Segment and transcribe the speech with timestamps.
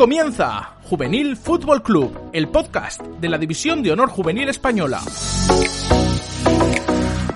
[0.00, 5.02] comienza Juvenil Fútbol Club, el podcast de la División de Honor Juvenil Española.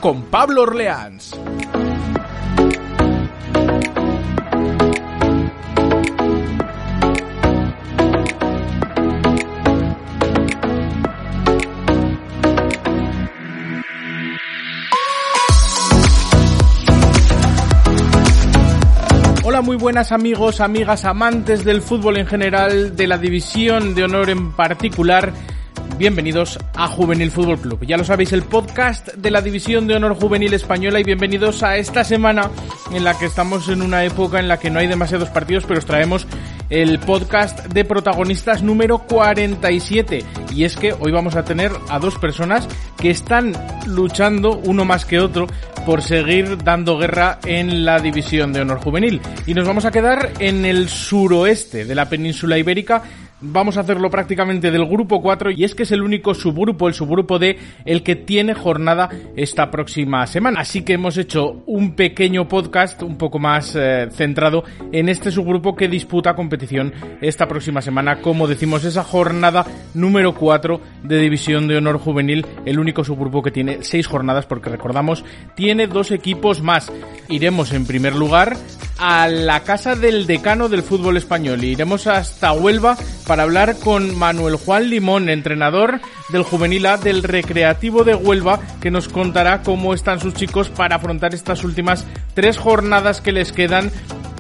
[0.01, 1.37] Con Pablo Orleans.
[19.65, 24.53] Muy buenas amigos, amigas, amantes del fútbol en general, de la división de honor en
[24.53, 25.33] particular.
[25.97, 27.83] Bienvenidos a Juvenil Fútbol Club.
[27.87, 31.79] Ya lo sabéis, el podcast de la División de Honor Juvenil Española y bienvenidos a
[31.79, 32.51] esta semana
[32.93, 35.79] en la que estamos en una época en la que no hay demasiados partidos, pero
[35.79, 36.27] os traemos
[36.71, 40.25] el podcast de protagonistas número 47.
[40.53, 42.69] Y es que hoy vamos a tener a dos personas
[42.99, 43.55] que están
[43.87, 45.47] luchando, uno más que otro,
[45.85, 49.21] por seguir dando guerra en la división de honor juvenil.
[49.47, 53.03] Y nos vamos a quedar en el suroeste de la península ibérica
[53.47, 56.95] Vamos a hacerlo prácticamente del grupo 4 y es que es el único subgrupo, el
[56.95, 60.61] subgrupo D, el que tiene jornada esta próxima semana.
[60.61, 65.77] Así que hemos hecho un pequeño podcast un poco más eh, centrado en este subgrupo
[65.77, 68.23] que disputa competición esta próxima semana.
[68.23, 73.51] Como decimos, esa jornada número 4 de División de Honor Juvenil, el único subgrupo que
[73.51, 75.23] tiene 6 jornadas porque recordamos,
[75.55, 76.91] tiene dos equipos más.
[77.29, 78.57] Iremos en primer lugar
[78.99, 81.63] a la casa del decano del fútbol español.
[81.65, 82.97] Iremos hasta Huelva
[83.27, 88.91] para hablar con Manuel Juan Limón, entrenador del Juvenil A del Recreativo de Huelva, que
[88.91, 93.91] nos contará cómo están sus chicos para afrontar estas últimas tres jornadas que les quedan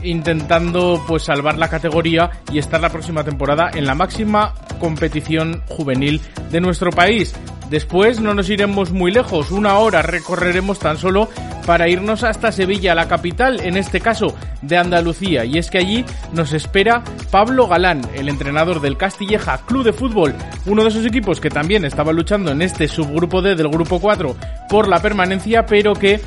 [0.02, 6.20] intentando pues salvar la categoría y estar la próxima temporada en la máxima competición juvenil
[6.50, 7.34] de nuestro país.
[7.70, 11.28] Después no nos iremos muy lejos, una hora recorreremos tan solo
[11.66, 15.44] para irnos hasta Sevilla, la capital, en este caso, de Andalucía.
[15.44, 20.34] Y es que allí nos espera Pablo Galán, el entrenador del Castilleja Club de Fútbol,
[20.66, 24.36] uno de esos equipos que también estaba luchando en este subgrupo D del grupo 4
[24.68, 26.20] por la permanencia, pero que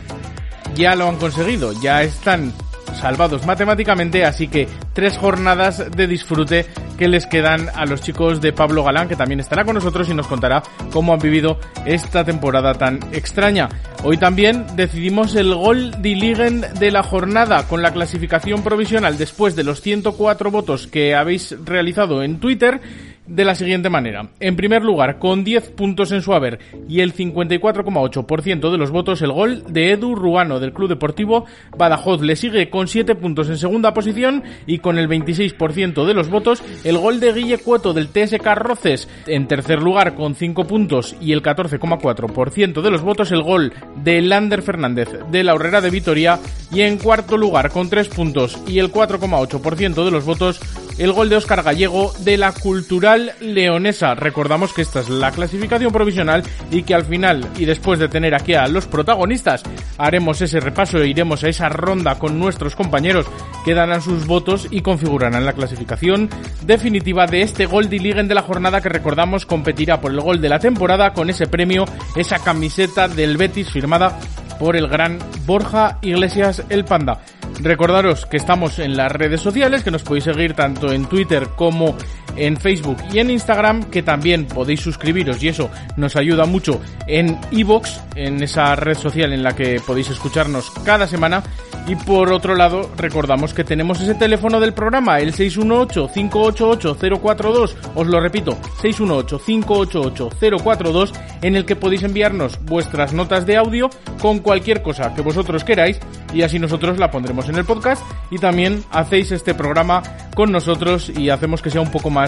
[0.75, 2.53] ya lo han conseguido, ya están
[2.95, 6.65] salvados matemáticamente, así que tres jornadas de disfrute
[6.97, 10.13] que les quedan a los chicos de Pablo Galán, que también estará con nosotros y
[10.13, 13.69] nos contará cómo han vivido esta temporada tan extraña.
[14.03, 19.55] Hoy también decidimos el gol de Ligen de la jornada con la clasificación provisional después
[19.55, 22.81] de los 104 votos que habéis realizado en Twitter
[23.27, 24.29] de la siguiente manera.
[24.39, 29.21] En primer lugar, con 10 puntos en su haber y el 54,8% de los votos,
[29.21, 31.45] el gol de Edu Ruano del Club Deportivo
[31.77, 36.29] Badajoz le sigue con 7 puntos en segunda posición y con el 26% de los
[36.29, 41.15] votos, el gol de Guille Cueto del TSK Roces en tercer lugar con 5 puntos
[41.21, 43.73] y el 14,4% de los votos, el gol
[44.03, 46.39] de Lander Fernández de la Horrera de Vitoria
[46.71, 50.59] y en cuarto lugar con 3 puntos y el 4,8% de los votos,
[50.97, 54.15] el gol de Óscar Gallego de la Cultural Leonesa.
[54.15, 58.35] Recordamos que esta es la clasificación provisional y que al final y después de tener
[58.35, 59.63] aquí a los protagonistas
[59.97, 63.25] haremos ese repaso e iremos a esa ronda con nuestros compañeros
[63.65, 66.29] que darán sus votos y configurarán la clasificación
[66.63, 70.41] definitiva de este Gol de Ligen de la jornada que recordamos competirá por el gol
[70.41, 71.85] de la temporada con ese premio,
[72.15, 74.19] esa camiseta del Betis firmada
[74.59, 77.21] por el gran Borja Iglesias el Panda.
[77.61, 81.95] Recordaros que estamos en las redes sociales, que nos podéis seguir tanto en Twitter como
[82.37, 87.37] en Facebook y en Instagram, que también podéis suscribiros y eso nos ayuda mucho en
[87.51, 91.43] iVoox, en esa red social en la que podéis escucharnos cada semana.
[91.87, 98.19] Y por otro lado, recordamos que tenemos ese teléfono del programa, el 618-588-042, os lo
[98.19, 103.89] repito, 618-588-042, en el que podéis enviarnos vuestras notas de audio
[104.21, 105.99] con cualquier cosa que vosotros queráis
[106.33, 110.03] y así nosotros la pondremos en el podcast y también hacéis este programa
[110.35, 112.26] con nosotros y hacemos que sea un poco más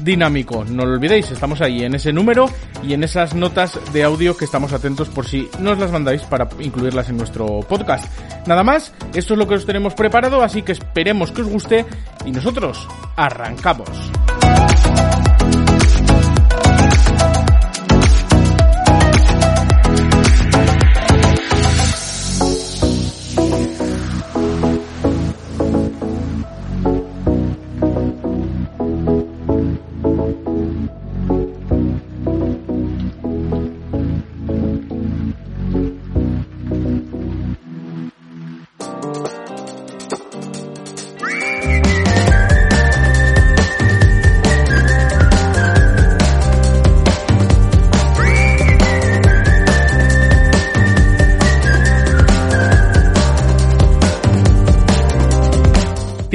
[0.00, 0.64] dinámico.
[0.64, 2.46] No lo olvidéis, estamos ahí en ese número
[2.82, 6.48] y en esas notas de audio que estamos atentos por si nos las mandáis para
[6.60, 8.06] incluirlas en nuestro podcast.
[8.46, 11.84] Nada más, esto es lo que os tenemos preparado, así que esperemos que os guste
[12.24, 13.88] y nosotros arrancamos.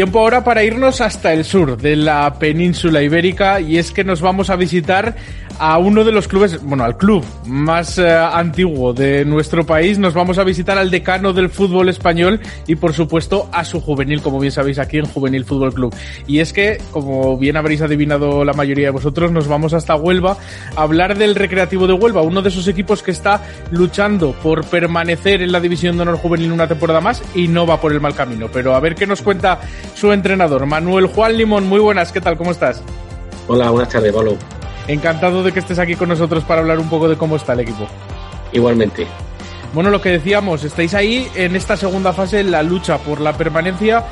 [0.07, 4.21] Tiempo ahora para irnos hasta el sur de la península ibérica y es que nos
[4.21, 5.17] vamos a visitar
[5.59, 9.97] a uno de los clubes, bueno, al club más eh, antiguo de nuestro país.
[9.97, 14.21] Nos vamos a visitar al decano del fútbol español y por supuesto a su juvenil,
[14.21, 15.95] como bien sabéis aquí en Juvenil Fútbol Club.
[16.27, 20.37] Y es que, como bien habréis adivinado la mayoría de vosotros, nos vamos hasta Huelva
[20.75, 25.41] a hablar del Recreativo de Huelva, uno de esos equipos que está luchando por permanecer
[25.41, 28.13] en la división de honor juvenil una temporada más y no va por el mal
[28.13, 28.47] camino.
[28.51, 29.59] Pero a ver qué nos cuenta
[29.97, 31.67] su entrenador, Manuel Juan Limón.
[31.67, 32.37] Muy buenas, ¿qué tal?
[32.37, 32.83] ¿Cómo estás?
[33.47, 34.37] Hola, buenas tardes, Pablo.
[34.87, 37.61] Encantado de que estés aquí con nosotros para hablar un poco de cómo está el
[37.61, 37.87] equipo.
[38.53, 39.07] Igualmente.
[39.73, 43.33] Bueno, lo que decíamos, estáis ahí en esta segunda fase, en la lucha por la
[43.33, 44.05] permanencia.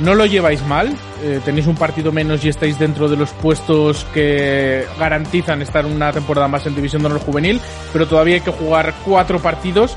[0.00, 0.92] No lo lleváis mal,
[1.22, 6.12] eh, tenéis un partido menos y estáis dentro de los puestos que garantizan estar una
[6.12, 7.60] temporada más en División de Honor Juvenil,
[7.92, 9.96] pero todavía hay que jugar cuatro partidos.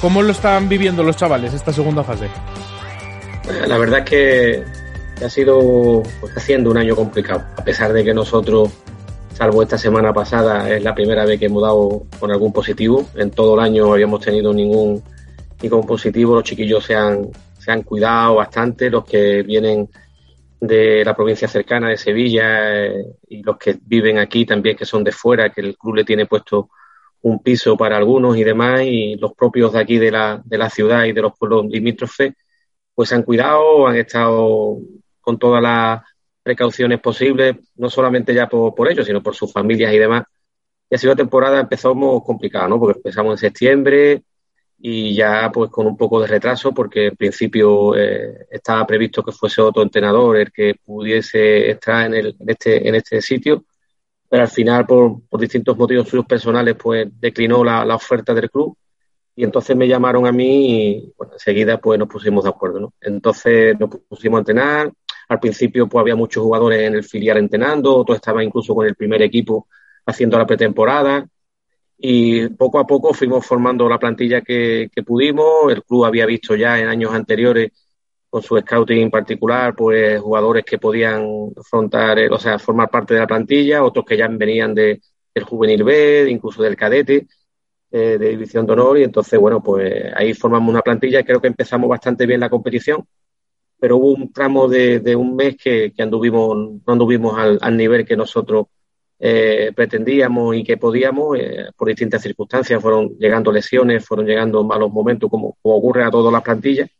[0.00, 2.28] ¿Cómo lo están viviendo los chavales esta segunda fase?
[3.68, 4.64] La verdad es que
[5.24, 8.70] ha sido pues, haciendo un año complicado, a pesar de que nosotros,
[9.32, 13.06] salvo esta semana pasada, es la primera vez que hemos dado con algún positivo.
[13.14, 15.02] En todo el año habíamos tenido ningún,
[15.62, 17.28] ningún positivo, los chiquillos se han,
[17.58, 19.88] se han cuidado bastante, los que vienen
[20.60, 25.04] de la provincia cercana de Sevilla eh, y los que viven aquí también, que son
[25.04, 26.70] de fuera, que el club le tiene puesto
[27.22, 30.68] un piso para algunos y demás, y los propios de aquí de la, de la
[30.68, 32.34] ciudad y de los pueblos limítrofes
[32.96, 34.78] pues se han cuidado, han estado
[35.20, 36.02] con todas las
[36.42, 40.24] precauciones posibles, no solamente ya por, ellos, sino por sus familias y demás.
[40.88, 42.80] Y ha sido temporada, empezamos complicada, ¿no?
[42.80, 44.22] Porque empezamos en septiembre
[44.78, 49.32] y ya pues con un poco de retraso, porque en principio eh, estaba previsto que
[49.32, 53.64] fuese otro entrenador el que pudiese estar en, el, en, este, en este sitio,
[54.28, 58.76] pero al final por, por distintos motivos suyos personales pues declinó la oferta del club
[59.36, 62.94] y entonces me llamaron a mí y bueno, enseguida pues nos pusimos de acuerdo, ¿no?
[63.02, 64.92] Entonces nos pusimos a entrenar.
[65.28, 68.94] Al principio pues había muchos jugadores en el filial entrenando, otros estaban incluso con el
[68.94, 69.68] primer equipo
[70.06, 71.28] haciendo la pretemporada
[71.98, 75.70] y poco a poco fuimos formando la plantilla que, que pudimos.
[75.70, 77.72] El club había visto ya en años anteriores
[78.30, 83.20] con su scouting en particular, pues jugadores que podían afrontar, o sea, formar parte de
[83.20, 85.00] la plantilla, otros que ya venían de,
[85.34, 87.26] del juvenil B, incluso del cadete
[87.96, 91.40] eh, de división de honor y entonces, bueno, pues ahí formamos una plantilla y creo
[91.40, 93.06] que empezamos bastante bien la competición,
[93.80, 96.56] pero hubo un tramo de, un mes que, anduvimos,
[96.86, 98.66] no anduvimos al, al nivel que nosotros
[99.18, 104.92] eh, pretendíamos y que podíamos, eh, por distintas circunstancias, fueron llegando lesiones, fueron llegando malos
[104.92, 106.90] momentos, como, como ocurre a todas las plantillas,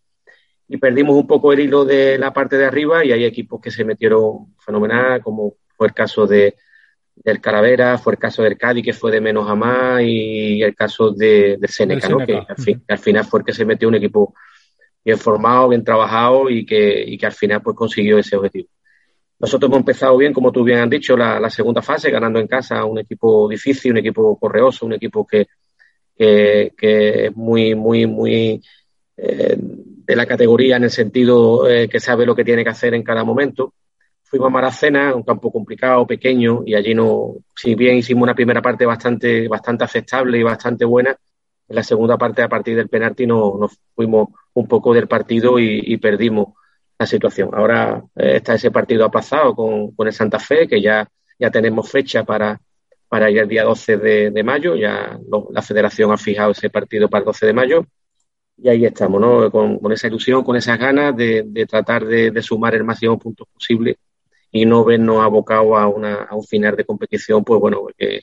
[0.67, 3.71] y perdimos un poco el hilo de la parte de arriba y hay equipos que
[3.71, 6.57] se metieron fenomenal, como fue el caso de,
[7.17, 10.75] del Calavera, fue el caso del Cádiz, que fue de menos a más, y el
[10.75, 12.19] caso de, del Seneca, ¿no?
[12.19, 14.35] que al, fin, al, final fue el que se metió un equipo
[15.05, 18.69] bien formado, bien trabajado y que, y que al final pues consiguió ese objetivo.
[19.39, 22.47] Nosotros hemos empezado bien, como tú bien has dicho, la, la segunda fase, ganando en
[22.47, 25.47] casa un equipo difícil, un equipo correoso, un equipo que,
[26.17, 28.63] que, que es muy, muy, muy
[29.17, 32.95] eh, de la categoría en el sentido eh, que sabe lo que tiene que hacer
[32.95, 33.75] en cada momento
[34.27, 38.61] fuimos a Maracena, un campo complicado, pequeño, y allí no, si bien hicimos una primera
[38.61, 41.17] parte bastante, bastante aceptable y bastante buena,
[41.69, 45.59] en la segunda parte, a partir del penalti, no, nos fuimos un poco del partido
[45.59, 46.55] y, perdimos
[46.99, 47.51] la situación.
[47.53, 51.91] Ahora eh, está ese partido aplazado con, con, el Santa Fe, que ya, ya tenemos
[51.91, 52.61] fecha para,
[53.09, 53.97] para el día 12
[54.31, 57.87] de, mayo, ya lo, la federación ha fijado ese partido para el 12 de mayo,
[58.59, 59.51] y ahí estamos, ¿no?
[59.51, 63.19] Con, con esa ilusión, con esas ganas de, de tratar de, de, sumar el máximo
[63.19, 63.99] puntos posible
[64.51, 68.23] y no vernos abocados a, una, a un final de competición, pues bueno, porque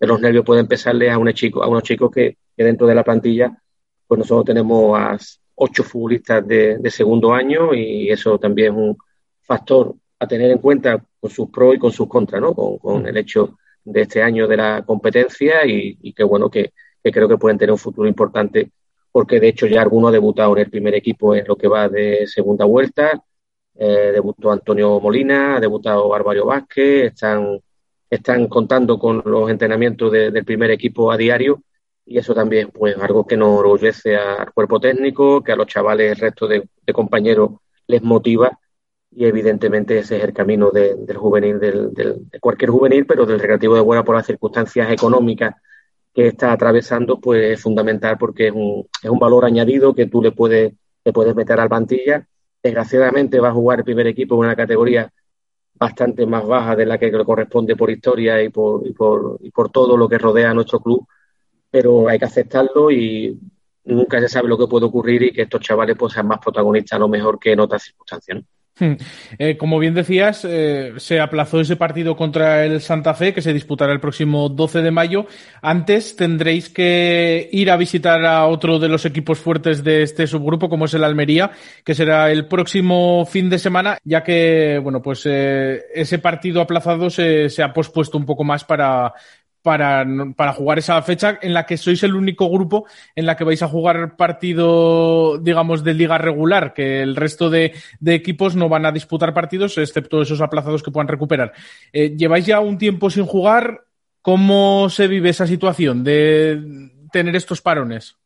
[0.00, 3.04] los nervios pueden empezarle a unos chicos, a unos chicos que, que, dentro de la
[3.04, 3.56] plantilla,
[4.06, 5.18] pues nosotros tenemos a
[5.54, 8.96] ocho futbolistas de, de, segundo año y eso también es un
[9.42, 12.54] factor a tener en cuenta con sus pros y con sus contras, ¿no?
[12.54, 16.72] Con, con el hecho de este año de la competencia y, y que bueno, que,
[17.02, 18.70] que, creo que pueden tener un futuro importante
[19.10, 21.88] porque de hecho ya algunos han debutado en el primer equipo en lo que va
[21.88, 23.22] de segunda vuelta,
[23.80, 27.60] eh, debutó Antonio Molina, ha debutado Bárbaro Vázquez, están,
[28.10, 31.62] están contando con los entrenamientos de, del primer equipo a diario
[32.04, 36.10] y eso también pues algo que nos orgullece al cuerpo técnico, que a los chavales,
[36.10, 37.50] el resto de, compañeros
[37.86, 38.58] les motiva
[39.12, 43.38] y evidentemente ese es el camino de, del juvenil, del, de cualquier juvenil, pero del
[43.38, 45.54] recreativo de Buena por las circunstancias económicas
[46.12, 50.20] que está atravesando, pues es fundamental porque es un, es un valor añadido que tú
[50.20, 50.72] le puedes,
[51.04, 52.26] le puedes meter al plantilla
[52.62, 55.10] Desgraciadamente va a jugar el primer equipo en una categoría
[55.74, 59.50] bastante más baja de la que le corresponde por historia y por, y por, y
[59.50, 61.06] por todo lo que rodea a nuestro club,
[61.70, 63.38] pero hay que aceptarlo y
[63.84, 66.96] nunca se sabe lo que puede ocurrir y que estos chavales pues, sean más protagonistas
[66.96, 68.42] a lo mejor que en otras circunstancias.
[68.78, 68.92] Hmm.
[69.38, 73.52] Eh, como bien decías, eh, se aplazó ese partido contra el Santa Fe que se
[73.52, 75.26] disputará el próximo 12 de mayo.
[75.62, 80.68] Antes tendréis que ir a visitar a otro de los equipos fuertes de este subgrupo,
[80.68, 81.50] como es el Almería,
[81.84, 87.10] que será el próximo fin de semana, ya que, bueno, pues eh, ese partido aplazado
[87.10, 89.12] se, se ha pospuesto un poco más para,
[89.68, 93.44] para, para, jugar esa fecha en la que sois el único grupo en la que
[93.44, 98.70] vais a jugar partido, digamos, de liga regular, que el resto de, de equipos no
[98.70, 101.52] van a disputar partidos, excepto esos aplazados que puedan recuperar.
[101.92, 103.84] Eh, lleváis ya un tiempo sin jugar.
[104.22, 108.16] ¿Cómo se vive esa situación de tener estos parones?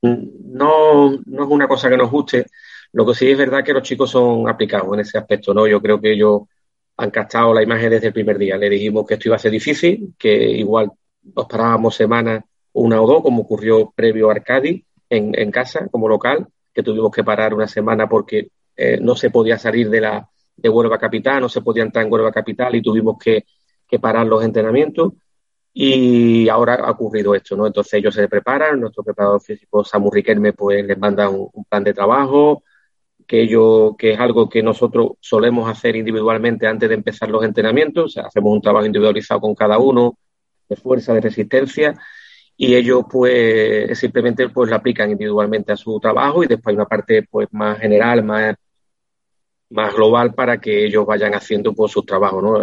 [0.00, 2.46] No, no es una cosa que nos guste.
[2.92, 5.66] Lo que sí es verdad que los chicos son aplicados en ese aspecto, ¿no?
[5.66, 6.44] Yo creo que ellos
[6.96, 8.56] han captado la imagen desde el primer día.
[8.56, 10.90] Le dijimos que esto iba a ser difícil, que igual
[11.34, 16.08] nos parábamos semanas, una o dos, como ocurrió previo a Arcadi, en, en casa, como
[16.08, 20.28] local, que tuvimos que parar una semana porque eh, no se podía salir de la
[20.56, 23.44] de Huelva Capital, no se podía entrar en Huelva Capital y tuvimos que,
[23.86, 25.12] que parar los entrenamientos.
[25.74, 27.66] Y ahora ha ocurrido esto, ¿no?
[27.66, 31.82] Entonces ellos se preparan, nuestro preparador físico Samu Riquelme pues les manda un, un plan
[31.82, 32.62] de trabajo,
[33.32, 38.04] que, yo, que es algo que nosotros solemos hacer individualmente antes de empezar los entrenamientos.
[38.04, 40.18] O sea, hacemos un trabajo individualizado con cada uno,
[40.68, 41.94] de fuerza, de resistencia,
[42.58, 46.84] y ellos pues simplemente pues lo aplican individualmente a su trabajo y después hay una
[46.84, 48.54] parte pues más general, más,
[49.70, 52.58] más global para que ellos vayan haciendo pues sus trabajos, ¿no?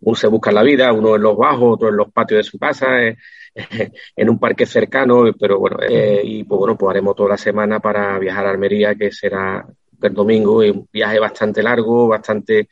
[0.00, 2.58] Uno se busca la vida, uno en los bajos, otro en los patios de su
[2.58, 3.16] casa, eh,
[4.16, 7.80] en un parque cercano, pero bueno, eh, y pues bueno, pues haremos toda la semana
[7.80, 9.66] para viajar a Almería, que será
[10.08, 12.68] el domingo, y un viaje bastante largo, bastante,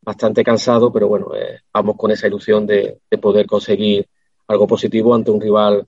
[0.00, 4.06] bastante cansado, pero bueno, eh, vamos con esa ilusión de, de, poder conseguir
[4.48, 5.86] algo positivo ante un rival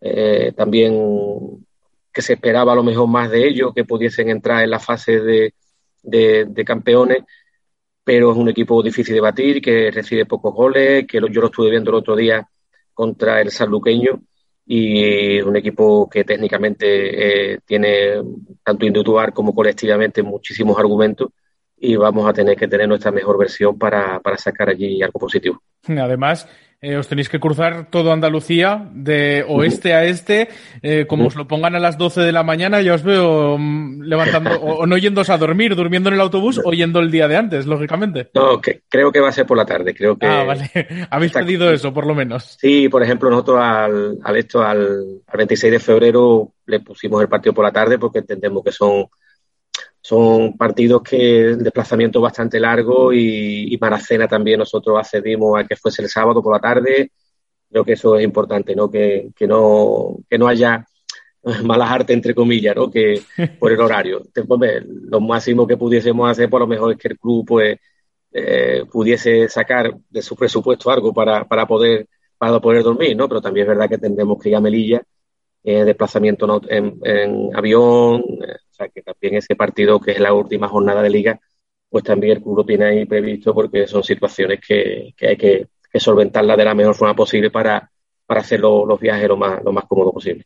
[0.00, 1.64] eh, también
[2.12, 5.20] que se esperaba a lo mejor más de ellos, que pudiesen entrar en la fase
[5.20, 5.54] de,
[6.02, 7.24] de, campeones,
[8.04, 11.70] pero es un equipo difícil de batir, que recibe pocos goles, que yo lo estuve
[11.70, 12.46] viendo el otro día
[12.92, 14.22] contra el sanluqueño
[14.66, 18.22] y un equipo que técnicamente eh, tiene
[18.62, 21.28] tanto individual como colectivamente muchísimos argumentos
[21.76, 25.60] y vamos a tener que tener nuestra mejor versión para, para sacar allí algo positivo.
[25.86, 26.48] Además,
[26.84, 30.48] eh, os tenéis que cruzar todo Andalucía de oeste a este,
[30.82, 34.02] eh, como os lo pongan a las 12 de la mañana, ya os veo um,
[34.02, 37.26] levantando, o, o, no yéndose a dormir, durmiendo en el autobús o yendo el día
[37.26, 38.28] de antes, lógicamente.
[38.34, 40.26] No, que, creo que va a ser por la tarde, creo que...
[40.26, 40.70] Ah, vale,
[41.10, 42.58] habéis pedido eso, por lo menos.
[42.60, 47.28] Sí, por ejemplo, nosotros al, al esto, al, al 26 de febrero le pusimos el
[47.28, 49.06] partido por la tarde porque entendemos que son
[50.04, 55.66] son partidos que el desplazamiento bastante largo y, y para cena también nosotros accedimos a
[55.66, 57.10] que fuese el sábado por la tarde.
[57.70, 58.90] Creo que eso es importante, ¿no?
[58.90, 60.86] Que, que no, que no haya
[61.64, 62.90] malas artes, entre comillas, ¿no?
[62.90, 63.22] Que
[63.58, 64.22] por el horario.
[65.08, 67.78] Lo máximo que pudiésemos hacer, por lo mejor, es que el club, pues,
[68.30, 73.26] eh, pudiese sacar de su presupuesto algo para, para poder para poder dormir, ¿no?
[73.26, 75.02] Pero también es verdad que tendremos que ir a Melilla,
[75.62, 80.34] eh, desplazamiento en, en avión, eh, o sea que también ese partido, que es la
[80.34, 81.40] última jornada de liga,
[81.88, 86.00] pues también el club tiene ahí previsto porque son situaciones que, que hay que, que
[86.00, 87.88] solventarlas de la mejor forma posible para,
[88.26, 90.44] para hacer lo, los viajes lo más, lo más cómodo posible.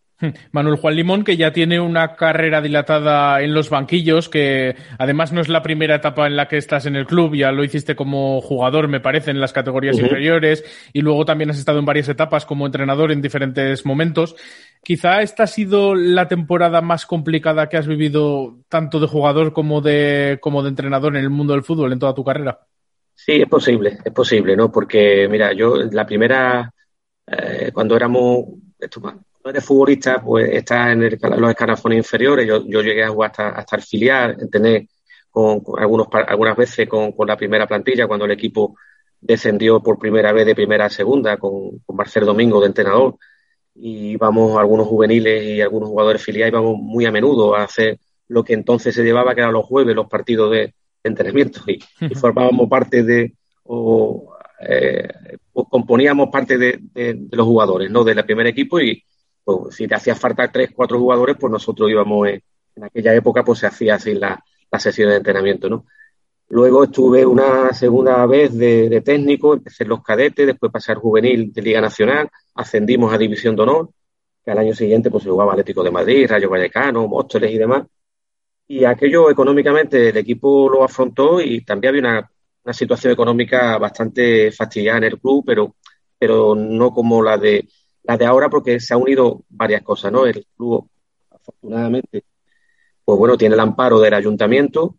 [0.51, 5.41] Manuel Juan Limón, que ya tiene una carrera dilatada en los banquillos, que además no
[5.41, 8.41] es la primera etapa en la que estás en el club, ya lo hiciste como
[8.41, 10.05] jugador, me parece, en las categorías uh -huh.
[10.05, 14.35] inferiores, y luego también has estado en varias etapas como entrenador en diferentes momentos.
[14.83, 19.81] Quizá esta ha sido la temporada más complicada que has vivido tanto de jugador como
[19.81, 22.59] de, como de entrenador en el mundo del fútbol en toda tu carrera.
[23.15, 24.71] Sí, es posible, es posible, ¿no?
[24.71, 26.73] Porque, mira, yo la primera,
[27.31, 28.47] eh, cuando éramos,
[28.79, 29.01] esto,
[29.45, 32.47] eres futbolista, pues estás en el, los escalafones inferiores.
[32.47, 34.87] Yo, yo llegué a jugar hasta, hasta el filial, tener
[35.31, 38.77] con, con, algunos, algunas veces con, con, la primera plantilla, cuando el equipo
[39.21, 43.17] descendió por primera vez de primera a segunda, con, con Marcel Domingo de entrenador.
[43.75, 48.45] Y vamos algunos juveniles y algunos jugadores filiales, íbamos muy a menudo a hacer lo
[48.45, 51.61] que entonces se llevaba, que eran los jueves, los partidos de, de entrenamiento.
[51.67, 54.28] Y, y formábamos parte de, o
[54.61, 55.09] eh,
[55.53, 58.05] componíamos parte de, los jugadores, ¿no?
[58.05, 59.03] Del primer equipo y,
[59.45, 62.43] pues, si te hacía falta tres, cuatro jugadores, pues nosotros íbamos en,
[62.83, 65.87] aquella época, pues se hacía así la, la, sesión de entrenamiento, ¿no?
[66.51, 70.99] Luego estuve una segunda vez de, de, técnico, empecé en los cadetes, después pasé al
[70.99, 73.91] juvenil de Liga Nacional, ascendimos a División de Honor,
[74.45, 77.85] que al año siguiente pues se jugaba Atlético de Madrid, Rayo Vallecano, Móstoles y demás.
[78.67, 82.31] Y aquello económicamente el equipo lo afrontó y también había una,
[82.69, 85.77] una situación económica bastante fastidiada en el club, pero,
[86.19, 87.67] pero no como la de
[88.03, 90.27] la de ahora porque se han unido varias cosas, ¿no?
[90.27, 90.87] El club,
[91.31, 92.25] afortunadamente,
[93.03, 94.97] pues bueno, tiene el amparo del ayuntamiento,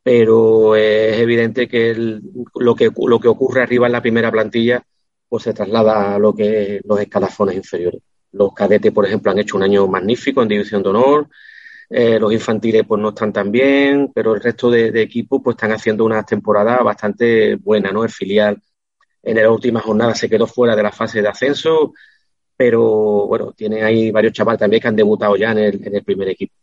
[0.00, 2.20] pero es evidente que
[2.54, 4.80] lo que lo que ocurre arriba en la primera plantilla
[5.28, 8.00] pues se traslada a lo que los escalafones inferiores.
[8.30, 11.28] Los cadetes, por ejemplo, han hecho un año magnífico en división de honor.
[11.94, 15.72] Eh, los infantiles pues no están tan bien, pero el resto de, equipos pues están
[15.72, 18.02] haciendo una temporada bastante buena, ¿no?
[18.02, 18.62] El filial
[19.22, 21.92] en la última jornada se quedó fuera de la fase de ascenso,
[22.56, 26.54] pero bueno, tiene ahí varios chavales también que han debutado ya en el, primer equipo.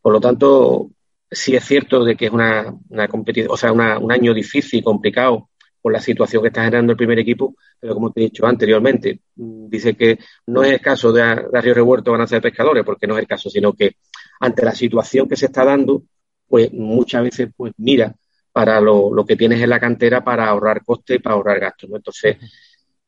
[0.00, 0.90] Por lo tanto,
[1.28, 5.50] sí es cierto de que es una, una competición, o sea, un año difícil, complicado,
[5.82, 9.20] por la situación que está generando el primer equipo, pero como te he dicho anteriormente,
[9.34, 13.06] dice que no es el caso de, de Río Revuelto van a ser pescadores, porque
[13.08, 13.96] no es el caso, sino que
[14.40, 16.02] ante la situación que se está dando,
[16.48, 18.14] pues muchas veces pues mira
[18.52, 21.90] para lo, lo que tienes en la cantera para ahorrar costes y para ahorrar gastos.
[21.92, 22.36] Entonces,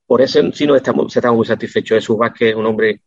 [0.07, 1.97] por eso sí nos estamos, estamos muy satisfechos.
[1.97, 3.01] Jesús Vázquez es un hombre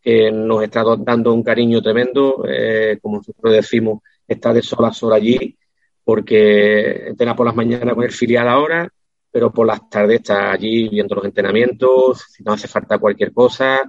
[0.00, 4.92] que nos está dando un cariño tremendo, eh, como nosotros decimos, está de sol a
[4.92, 5.56] sol allí,
[6.04, 8.88] porque entrena por las mañanas con el filial ahora,
[9.30, 13.80] pero por las tardes está allí viendo los entrenamientos, si no hace falta cualquier cosa,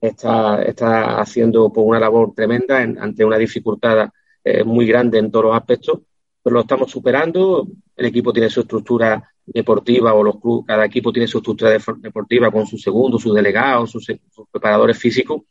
[0.00, 4.08] está, está haciendo pues, una labor tremenda ante una dificultad
[4.42, 6.00] eh, muy grande en todos los aspectos,
[6.42, 7.66] pero lo estamos superando,
[7.96, 12.50] el equipo tiene su estructura deportiva o los clubes, cada equipo tiene su estructura deportiva
[12.50, 14.06] con su segundo, sus delegados, sus,
[14.50, 15.42] preparadores físicos,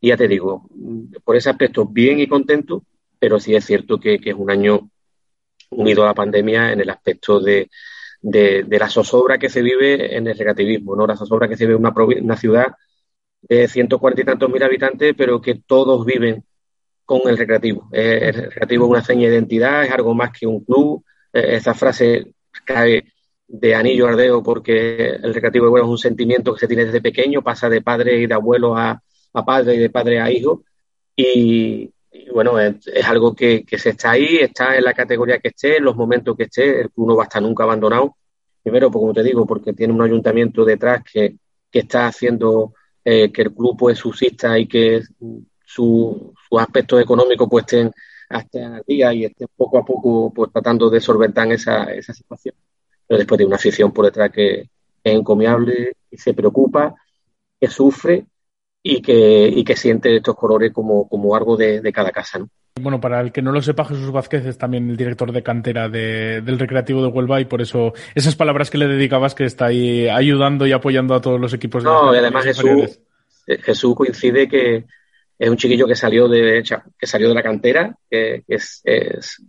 [0.00, 0.68] y ya te digo,
[1.22, 2.84] por ese aspecto bien y contento,
[3.18, 4.90] pero sí es cierto que es un año
[5.70, 7.68] unido a la pandemia en el aspecto de,
[8.20, 11.06] de, la zozobra que se vive en el recreativismo, ¿no?
[11.06, 12.66] La zozobra que se vive en una, una ciudad
[13.42, 16.44] de 140 y tantos mil habitantes, pero que todos viven
[17.04, 17.88] con el recreativo.
[17.92, 21.04] Eh, el recreativo es una seña de identidad, es algo más que un club.
[21.32, 22.34] Eh, esa frase
[22.64, 23.04] cae
[23.46, 27.68] de anillo ardeo porque el recreativo es un sentimiento que se tiene desde pequeño, pasa
[27.68, 30.64] de padre y de abuelo a, a padre y de padre a hijo.
[31.16, 31.92] Y,
[32.32, 35.96] bueno, es, algo que, se está ahí, está en la categoría que esté, en los
[35.96, 38.16] momentos que esté, el club no va a estar nunca abandonado.
[38.62, 41.36] Primero, pues, como te digo, porque tiene un ayuntamiento detrás que,
[41.72, 45.02] está haciendo eh, que el club pues subsista y que
[45.64, 46.16] sus
[46.58, 47.92] aspectos económicos pues estén
[48.28, 52.54] hasta el día y estén poco a poco pues tratando de solventar esa, esa situación.
[53.06, 54.68] Pero después de una afición por detrás que es
[55.02, 56.94] encomiable y se preocupa,
[57.60, 58.26] que sufre
[58.82, 62.44] y que, y que siente estos colores como, como algo de, cada casa.
[62.80, 65.88] Bueno, para el que no lo sepa, Jesús Vázquez es también el director de cantera
[65.90, 70.08] del Recreativo de Huelva y por eso esas palabras que le dedicabas que está ahí
[70.08, 71.84] ayudando y apoyando a todos los equipos.
[71.84, 72.98] No, y además Jesús,
[73.46, 74.86] eh, Jesús coincide que
[75.38, 76.64] es un chiquillo que salió de,
[76.98, 78.82] que salió de la cantera, que, es,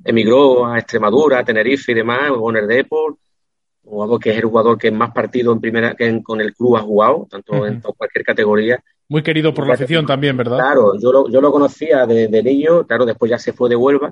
[0.03, 3.17] emigró a Extremadura, a Tenerife y demás, Bonner Deport,
[3.85, 6.81] algo que es el jugador que más partido en primera que con el club ha
[6.81, 8.83] jugado, tanto en cualquier categoría.
[9.13, 10.57] Muy querido por la afición también, ¿verdad?
[10.57, 14.11] Claro, yo lo, yo lo conocía de, niño, claro, después ya se fue de Huelva,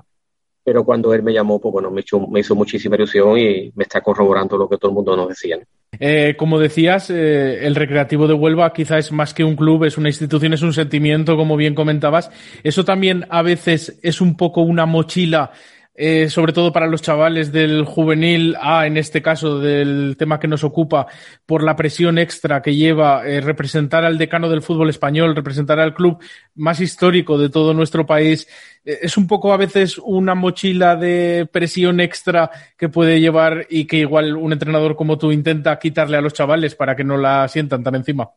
[0.62, 4.00] pero cuando él me llamó, pues bueno, me, me hizo muchísima ilusión y me está
[4.00, 5.58] corroborando lo que todo el mundo nos decía.
[5.98, 9.98] Eh, como decías, eh, el Recreativo de Huelva quizá es más que un club, es
[9.98, 12.30] una institución, es un sentimiento, como bien comentabas.
[12.62, 15.50] Eso también a veces es un poco una mochila
[15.94, 20.48] eh, sobre todo para los chavales del juvenil A, en este caso del tema que
[20.48, 21.06] nos ocupa,
[21.44, 25.92] por la presión extra que lleva eh, representar al decano del fútbol español, representar al
[25.92, 26.18] club
[26.54, 28.48] más histórico de todo nuestro país.
[28.86, 33.86] Eh, es un poco a veces una mochila de presión extra que puede llevar y
[33.86, 37.46] que igual un entrenador como tú intenta quitarle a los chavales para que no la
[37.48, 38.30] sientan tan encima.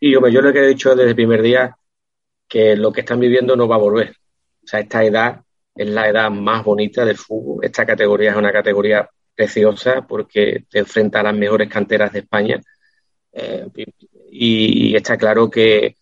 [0.00, 1.76] Sí, hombre, yo lo que he dicho desde el primer día,
[2.48, 4.10] que lo que están viviendo no va a volver.
[4.64, 5.43] O sea, esta edad
[5.74, 7.64] es la edad más bonita del fútbol.
[7.64, 12.60] Esta categoría es una categoría preciosa porque te enfrenta a las mejores canteras de España
[13.32, 13.66] eh,
[14.30, 15.96] y, está claro que,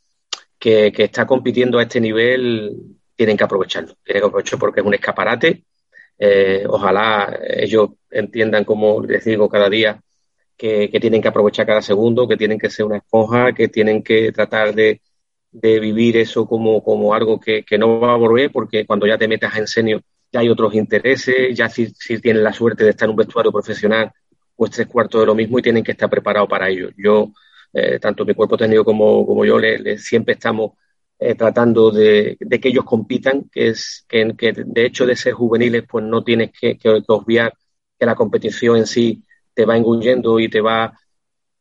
[0.59, 2.77] que, está compitiendo a este nivel,
[3.17, 5.65] tienen que aprovecharlo, tienen que aprovecharlo porque es un escaparate.
[6.19, 10.01] Eh, ojalá ellos entiendan, como les digo cada día,
[10.57, 14.03] que, que, tienen que aprovechar cada segundo, que tienen que ser una esponja, que tienen
[14.03, 15.01] que tratar de,
[15.53, 19.29] de vivir eso como, como algo que, no va a volver, porque cuando ya te
[19.29, 23.07] metas en serio ya hay otros intereses, ya si, si tienes la suerte de estar
[23.07, 24.11] en un vestuario profesional,
[24.57, 26.89] pues tres cuartos de lo mismo y tienen que estar preparados para ello.
[26.97, 27.33] Yo,
[27.73, 30.73] eh, tanto mi cuerpo técnico como, como yo, le, siempre estamos
[31.19, 35.85] eh, tratando de, que ellos compitan, que es que, que, de hecho de ser juveniles,
[35.89, 37.53] pues no tienes que, que, obviar
[37.99, 39.23] que la competición en sí
[39.55, 40.99] te va engullendo y te va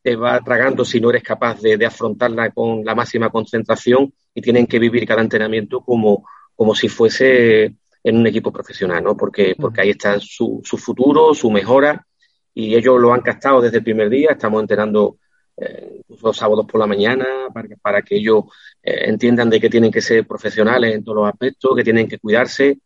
[0.02, 4.68] te va tragando si no eres capaz de, afrontarla con la máxima concentración y tienen
[4.68, 9.16] que vivir cada entrenamiento como, como si fuese en un equipo profesional, ¿no?
[9.16, 12.06] Porque, porque ahí está su, su futuro, su mejora
[12.54, 14.32] y ellos lo han captado desde el primer día.
[14.32, 15.18] Estamos entrenando
[15.58, 18.46] eh, los sábados por la mañana para que, para que ellos
[18.82, 22.18] eh, entiendan de que tienen que ser profesionales en todos los aspectos, que tienen que
[22.18, 22.80] cuidarse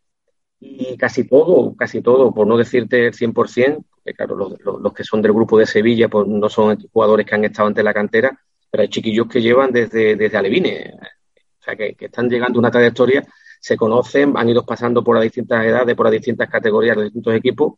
[0.60, 5.04] y casi todo, casi todo, por no decirte el 100%, porque claro, los, los, que
[5.04, 8.40] son del grupo de Sevilla pues no son jugadores que han estado ante la cantera,
[8.70, 12.62] pero hay chiquillos que llevan desde, desde Alevine, o sea, que, que están llegando a
[12.62, 13.26] una trayectoria,
[13.60, 17.34] se conocen, han ido pasando por las distintas edades, por las distintas categorías, los distintos
[17.34, 17.74] equipos,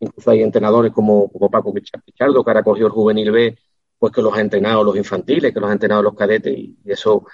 [0.00, 3.58] incluso hay entrenadores como, como Paco Pichardo, que ahora cogió el juvenil B,
[3.98, 7.24] pues que los ha entrenado los infantiles, que los ha entrenado los cadetes, y eso,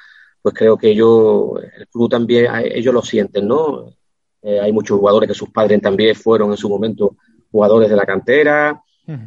[0.40, 3.92] pues creo que ellos, el club también, ellos lo sienten, ¿no?
[4.40, 7.16] Eh, hay muchos jugadores que sus padres también fueron en su momento
[7.56, 8.82] jugadores de la cantera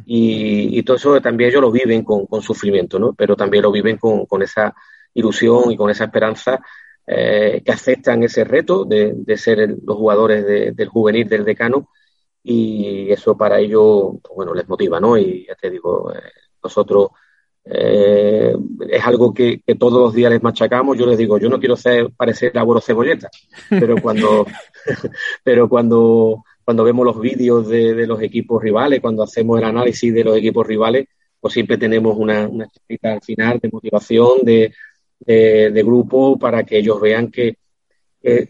[0.06, 3.12] y, todo eso también ellos lo viven con, sufrimiento, ¿no?
[3.14, 4.74] Pero también lo viven con, esa
[5.14, 6.60] ilusión y con esa esperanza
[7.06, 11.88] eh, que aceptan ese reto de, ser los jugadores del juvenil del decano
[12.42, 15.16] y eso para ellos, pues bueno, les motiva, ¿no?
[15.16, 16.30] Y ya te digo, eh,
[16.62, 17.08] nosotros
[17.64, 18.54] eh,
[18.88, 20.96] es algo que, todos los días les machacamos.
[20.96, 23.30] Yo les digo, yo no quiero ser, parecer abuelo cebolleta,
[23.68, 24.46] pero cuando,
[25.44, 30.22] pero cuando, cuando vemos los vídeos de, los equipos rivales, cuando hacemos el análisis de
[30.22, 31.08] los equipos rivales,
[31.40, 32.68] pues siempre tenemos una, una
[33.02, 34.72] al final de motivación, de,
[35.18, 37.56] de, grupo, para que ellos vean que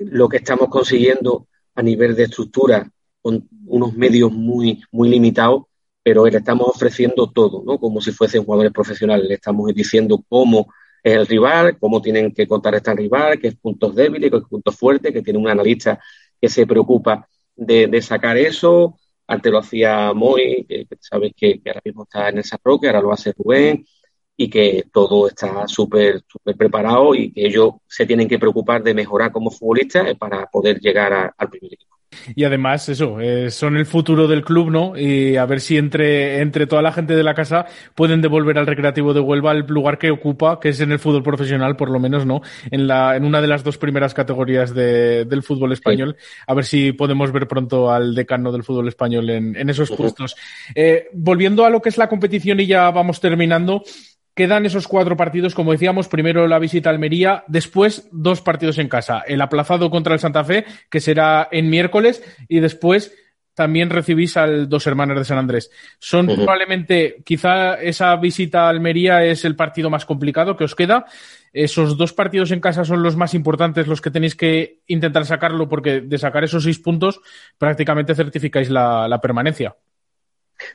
[0.00, 2.86] lo que estamos consiguiendo a nivel de estructura,
[3.22, 5.62] con unos medios muy, muy limitados,
[6.02, 7.78] pero le estamos ofreciendo todo, ¿no?
[7.78, 9.26] Como si fuesen jugadores profesionales.
[9.26, 10.70] Le estamos diciendo cómo
[11.02, 15.10] es el rival, cómo tienen que contar este rival, qué puntos débiles, qué puntos fuertes,
[15.10, 15.98] que tiene un analista
[16.38, 17.26] que se preocupa
[17.60, 18.98] de, sacar eso.
[19.26, 23.00] Antes lo hacía Moy, que, sabes que, ahora mismo está en el Sarro, que ahora
[23.00, 23.84] lo hace Rubén,
[24.36, 28.94] y que todo está súper súper preparado y que ellos se tienen que preocupar de
[28.94, 31.99] mejorar como futbolistas para poder llegar al primer equipo.
[32.34, 34.98] Y además, eso, eh, son el futuro del club, ¿no?
[34.98, 38.66] Y a ver si entre, entre toda la gente de la casa pueden devolver al
[38.66, 42.00] Recreativo de Huelva el lugar que ocupa, que es en el fútbol profesional, por lo
[42.00, 42.42] menos, ¿no?
[42.70, 46.16] En, la, en una de las dos primeras categorías de, del fútbol español.
[46.46, 50.34] A ver si podemos ver pronto al decano del fútbol español en, en esos puestos.
[50.74, 53.82] Eh, volviendo a lo que es la competición y ya vamos terminando,
[54.34, 58.88] Quedan esos cuatro partidos, como decíamos, primero la visita a Almería, después dos partidos en
[58.88, 59.20] casa.
[59.26, 63.12] El aplazado contra el Santa Fe, que será en miércoles, y después
[63.54, 65.70] también recibís al Dos Hermanas de San Andrés.
[65.98, 71.04] Son probablemente, quizá esa visita a Almería es el partido más complicado que os queda.
[71.52, 75.68] Esos dos partidos en casa son los más importantes, los que tenéis que intentar sacarlo,
[75.68, 77.20] porque de sacar esos seis puntos
[77.58, 79.76] prácticamente certificáis la permanencia.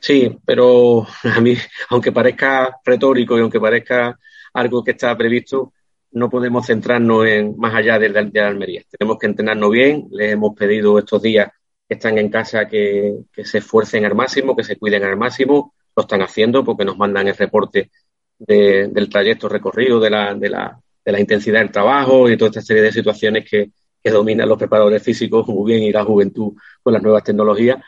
[0.00, 1.56] Sí, pero a mí,
[1.90, 4.18] aunque parezca retórico y aunque parezca
[4.54, 5.72] algo que está previsto,
[6.12, 8.82] no podemos centrarnos en más allá de, de Almería.
[8.90, 10.08] Tenemos que entrenarnos bien.
[10.10, 11.50] Les hemos pedido estos días
[11.86, 15.74] que están en casa que, se esfuercen al máximo, que se cuiden al máximo.
[15.94, 17.90] Lo están haciendo porque nos mandan el reporte
[18.38, 22.62] del trayecto recorrido, de la, de, la, de la intensidad del trabajo y toda esta
[22.62, 23.70] serie de situaciones que,
[24.02, 27.78] que dominan los preparadores físicos muy bien y la juventud con las nuevas tecnologías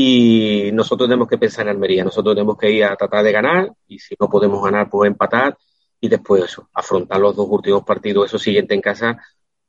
[0.00, 3.72] y nosotros tenemos que pensar en Almería, nosotros tenemos que ir a tratar de ganar
[3.88, 5.58] y si no podemos ganar, pues empatar
[6.00, 9.20] y después eso, afrontar los dos últimos partidos, eso siguiente en casa,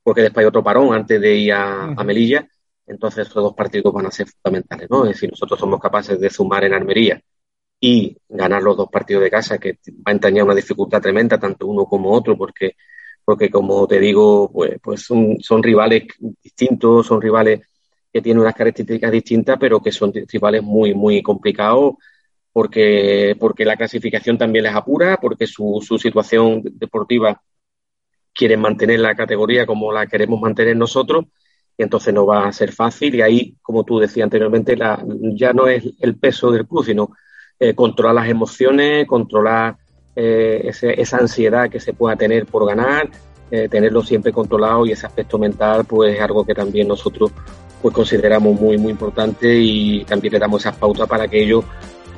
[0.04, 2.46] porque después hay otro parón antes de ir a, Melilla,
[2.86, 5.02] entonces estos dos partidos van a ser fundamentales, ¿no?
[5.02, 7.20] Es decir, nosotros somos capaces de sumar en Almería
[7.80, 11.66] y ganar los dos partidos de casa, que va a entrañar una dificultad tremenda, tanto
[11.66, 12.76] uno como otro, porque,
[13.24, 16.04] porque como te digo, pues, pues son, son rivales
[16.40, 17.62] distintos, son rivales
[18.12, 21.94] que tienen unas características distintas, pero que son rivales muy, muy complicados
[22.52, 27.40] porque, porque la clasificación también les apura, porque su, su situación deportiva
[28.34, 31.26] quieren mantener la categoría como la queremos mantener nosotros,
[31.76, 33.14] y entonces no va a ser fácil.
[33.14, 37.10] Y ahí, como tú decías anteriormente, la, ya no es el peso del club, sino
[37.58, 39.76] eh, controlar las emociones, controlar
[40.16, 43.08] eh, esa ansiedad que se pueda tener por ganar,
[43.50, 47.32] eh, tenerlo siempre controlado y ese aspecto mental, pues es algo que también nosotros
[47.80, 51.64] pues consideramos muy, muy importante y también le damos esas pautas para que ellos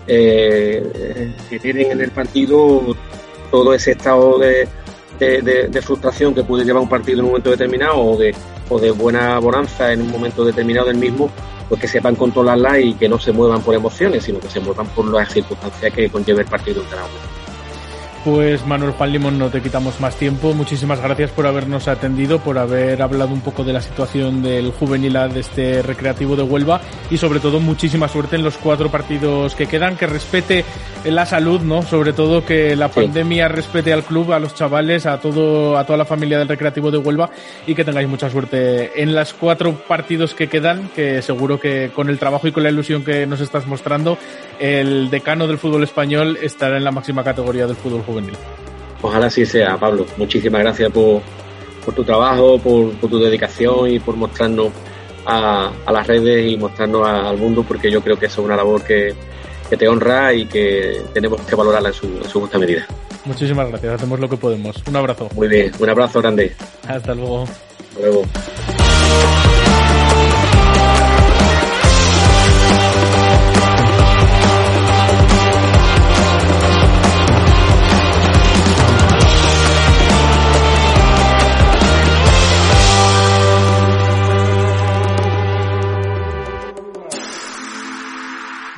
[0.07, 2.97] eh, que tienen en el partido
[3.51, 4.69] todo ese estado de,
[5.19, 8.35] de, frustración que puede llevar un partido en un momento determinado o de,
[8.69, 11.31] o de buena bonanza en un momento determinado del mismo,
[11.69, 14.87] pues que sepan controlarla y que no se muevan por emociones, sino que se muevan
[14.89, 17.42] por las circunstancias que conlleve el partido en cada uno.
[18.25, 20.55] Pues Manuel Juan Limón, no te quitamos más tiempo.
[20.55, 25.15] Muchísimas gracias por habernos atendido, por haber hablado un poco de la situación del juvenil
[25.35, 26.81] de este recreativo de Huelva.
[27.11, 30.65] Y sobre todo muchísima suerte en los cuatro partidos que quedan, que respete
[31.05, 31.83] la salud, ¿no?
[31.83, 35.99] Sobre todo que la pandemia respete al club, a los chavales, a todo, a toda
[35.99, 37.29] la familia del recreativo de Huelva.
[37.67, 42.09] Y que tengáis mucha suerte en los cuatro partidos que quedan, que seguro que con
[42.09, 44.17] el trabajo y con la ilusión que nos estás mostrando,
[44.61, 48.37] el decano del fútbol español estará en la máxima categoría del fútbol juvenil.
[49.03, 50.07] Ojalá así sea, Pablo.
[50.17, 51.23] Muchísimas gracias por,
[51.95, 54.69] tu trabajo, por, tu dedicación y por mostrarnos
[55.27, 58.83] a, las redes y mostrarnos al mundo, porque yo creo que eso es una labor
[58.83, 59.15] que,
[59.71, 62.87] te honra y que tenemos que valorarla en su, en su justa medida.
[63.25, 64.77] Muchísimas gracias, hacemos lo que podemos.
[64.87, 65.29] Un abrazo.
[65.35, 66.55] Muy bien, un abrazo grande.
[66.87, 67.45] Hasta luego.
[67.45, 68.25] Hasta luego.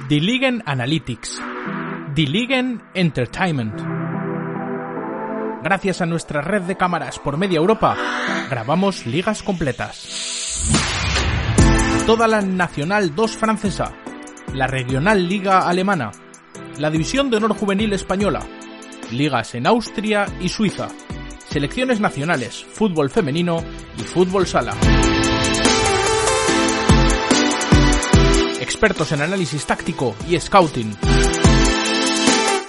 [0.09, 0.21] The
[0.67, 1.40] Analytics.
[2.14, 3.75] The Entertainment.
[5.62, 7.97] Gracias a nuestra red de cámaras por media Europa,
[8.51, 10.69] grabamos ligas completas.
[12.07, 13.95] Toda la Nacional 2 francesa,
[14.53, 16.11] la Regional Liga alemana,
[16.79, 18.47] la División de Honor Juvenil española,
[19.11, 20.88] ligas en Austria y Suiza,
[21.49, 23.64] selecciones nacionales, fútbol femenino
[23.97, 24.75] y fútbol sala.
[28.74, 30.96] Expertos en análisis táctico y scouting.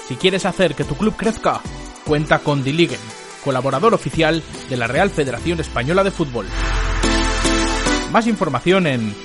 [0.08, 1.62] Si quieres hacer que tu club crezca,
[2.06, 3.00] cuenta con Ligen,
[3.44, 6.46] colaborador oficial de la Real Federación Española de Fútbol.
[8.12, 9.16] Más información en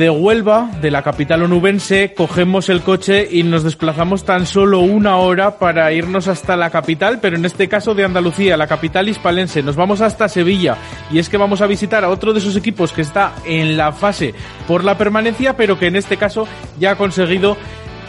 [0.00, 5.18] De Huelva, de la capital onubense, cogemos el coche y nos desplazamos tan solo una
[5.18, 9.62] hora para irnos hasta la capital, pero en este caso de Andalucía, la capital hispalense.
[9.62, 10.78] Nos vamos hasta Sevilla
[11.12, 13.92] y es que vamos a visitar a otro de esos equipos que está en la
[13.92, 14.34] fase
[14.66, 17.58] por la permanencia, pero que en este caso ya ha conseguido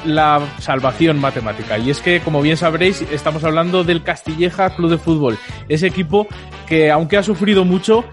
[0.05, 1.77] la salvación matemática.
[1.77, 5.37] Y es que, como bien sabréis, estamos hablando del Castilleja Club de Fútbol.
[5.67, 6.25] Ese equipo
[6.67, 8.05] que, aunque ha sufrido mucho,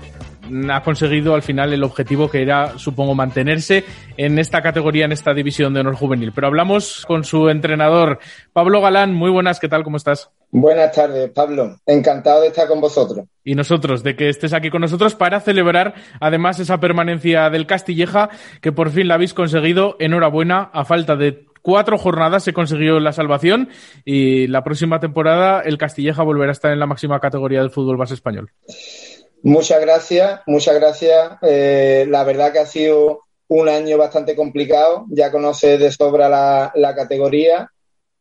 [0.70, 3.84] ha conseguido al final el objetivo que era, supongo, mantenerse
[4.16, 6.32] en esta categoría, en esta división de honor juvenil.
[6.34, 8.18] Pero hablamos con su entrenador,
[8.52, 9.14] Pablo Galán.
[9.14, 9.84] Muy buenas, ¿qué tal?
[9.84, 10.30] ¿Cómo estás?
[10.50, 11.76] Buenas tardes, Pablo.
[11.86, 13.26] Encantado de estar con vosotros.
[13.44, 18.30] Y nosotros, de que estés aquí con nosotros para celebrar además esa permanencia del Castilleja,
[18.60, 19.96] que por fin la habéis conseguido.
[19.98, 23.68] Enhorabuena, a falta de cuatro jornadas se consiguió la salvación
[24.04, 27.98] y la próxima temporada el Castilleja volverá a estar en la máxima categoría del fútbol
[27.98, 28.50] base español.
[29.42, 31.38] Muchas gracias, muchas gracias.
[31.42, 35.06] Eh, la verdad que ha sido un año bastante complicado.
[35.10, 37.70] Ya conoces de sobra la, categoría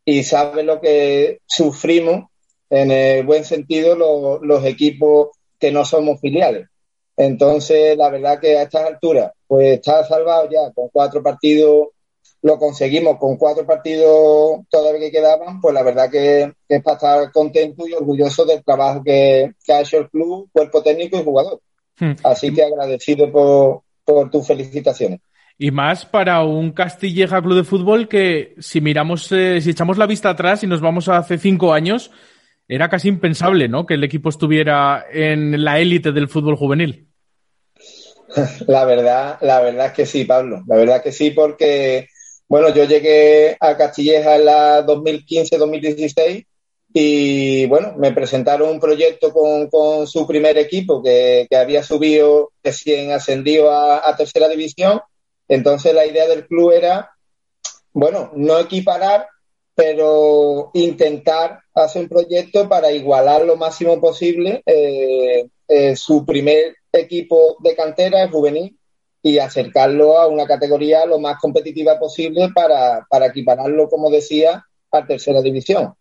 [0.05, 2.29] y sabes lo que sufrimos
[2.69, 3.95] en el buen sentido
[4.41, 6.67] los equipos que no somos filiales.
[7.15, 11.87] Entonces, la verdad que a estas alturas, pues está salvado ya con cuatro partidos
[12.41, 17.31] lo conseguimos con cuatro partidos todavía que quedaban, pues la verdad que, es para estar
[17.31, 21.61] contento y orgulloso del trabajo que, ha hecho el club, cuerpo técnico y jugador.
[21.99, 22.13] Hmm.
[22.23, 25.19] Así que agradecido por, tus felicitaciones.
[25.57, 30.05] Y más para un Castilleja Club de Fútbol que si miramos, eh, si echamos la
[30.05, 32.11] vista atrás y nos vamos a hace cinco años,
[32.67, 33.85] era casi impensable, ¿no?
[33.85, 37.07] Que el equipo estuviera en la élite del fútbol juvenil.
[38.67, 40.61] La verdad, la verdad es que sí, Pablo.
[40.67, 42.09] La verdad que sí, porque
[42.47, 46.45] bueno, yo llegué a Castilleja en la 2015-2016
[46.93, 53.71] y bueno, me presentaron un proyecto con, su primer equipo que, había subido, recién ascendido
[53.71, 55.01] a, tercera división.
[55.47, 57.11] Entonces la idea del club era,
[57.91, 59.27] bueno, no equiparar,
[59.75, 67.57] pero intentar hacer un proyecto para igualar lo máximo posible eh, eh, su primer equipo
[67.59, 68.76] de cantera, el juvenil,
[69.21, 75.05] y acercarlo a una categoría lo más competitiva posible para, para equipararlo, como decía, a
[75.05, 75.93] tercera división.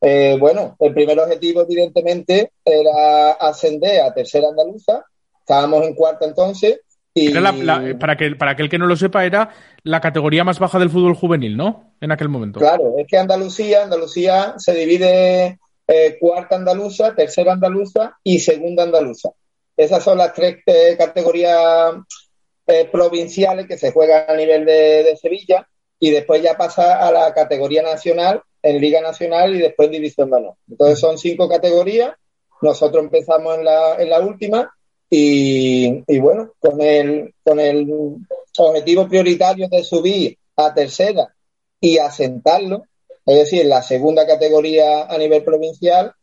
[0.00, 5.04] Eh, bueno, el primer objetivo, evidentemente, era ascender a tercera andaluza.
[5.38, 6.80] Estábamos en cuarta entonces.
[7.14, 7.30] Y...
[7.30, 9.50] para, que, para aquel que no lo sepa, era
[9.84, 11.94] la categoría más baja del fútbol juvenil, ¿no?
[12.00, 12.58] En aquel momento.
[12.58, 19.30] Claro, es que Andalucía, Andalucía se divide eh, cuarta andaluza, tercera andaluza y segunda andaluza.
[19.76, 21.94] Esas son las tres eh, categorías
[22.66, 25.66] eh, provinciales que se juegan a nivel de, Sevilla
[25.98, 30.30] y después ya pasa a la categoría nacional, en Liga Nacional y después en División
[30.30, 30.56] de.
[30.68, 32.12] Entonces son cinco categorías,
[32.60, 34.72] nosotros empezamos en la, en la última
[35.10, 37.86] y, y, bueno, con el, con el
[38.58, 41.34] objetivo prioritario de subir a tercera
[41.80, 42.84] y asentarlo,
[43.26, 46.14] es decir, la segunda categoría a nivel provincial,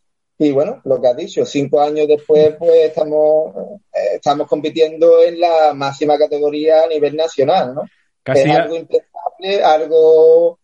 [0.41, 3.53] y bueno, lo que has dicho, cinco años después, pues estamos,
[3.93, 7.83] eh, estamos compitiendo en la máxima categoría a nivel nacional, ¿no?
[8.25, 10.59] es algo impensable, algo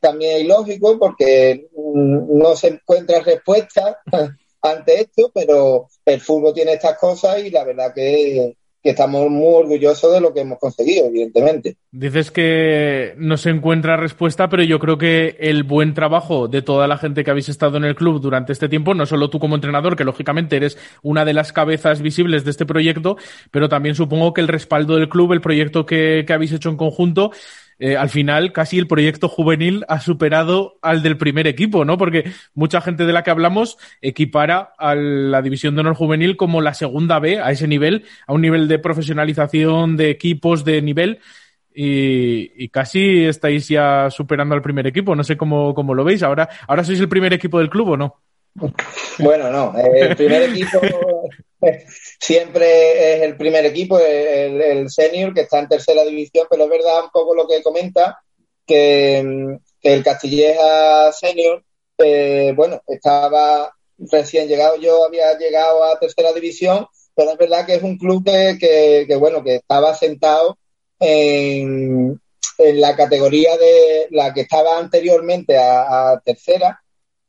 [0.00, 4.00] también ilógico, porque mm, no se encuentra respuesta
[4.62, 9.54] ante esto, pero el fútbol tiene estas cosas y la verdad que que estamos muy
[9.54, 11.76] orgullosos de lo que hemos conseguido, evidentemente.
[11.90, 16.86] Dices que no se encuentra respuesta, pero yo creo que el buen trabajo de toda
[16.86, 19.56] la gente que habéis estado en el club durante este tiempo, no solo tú como
[19.56, 23.16] entrenador, que lógicamente eres una de las cabezas visibles de este proyecto,
[23.50, 26.76] pero también supongo que el respaldo del club, el proyecto que, que habéis hecho en
[26.76, 27.32] conjunto,
[27.78, 31.96] eh, al final casi el proyecto juvenil ha superado al del primer equipo, ¿no?
[31.96, 36.60] Porque mucha gente de la que hablamos equipara a la división de honor juvenil como
[36.60, 41.20] la segunda B a ese nivel, a un nivel de profesionalización de equipos de nivel.
[41.80, 45.14] Y, casi estáis ya superando al primer equipo.
[45.14, 46.24] No sé cómo, cómo lo veis.
[46.24, 48.20] Ahora, ahora sois el primer equipo del club o no.
[49.18, 50.80] Bueno, no, el primer equipo
[52.20, 57.04] siempre es el primer equipo, el, senior que está en tercera división, pero es verdad
[57.04, 58.18] un poco lo que comenta,
[58.66, 61.62] que, el Castilleja senior,
[61.98, 67.74] eh, bueno, estaba recién llegado, yo había llegado a tercera división, pero es verdad que
[67.74, 70.58] es un club que, bueno, que estaba sentado
[71.00, 72.20] en,
[72.58, 76.80] la categoría de la que estaba anteriormente a tercera,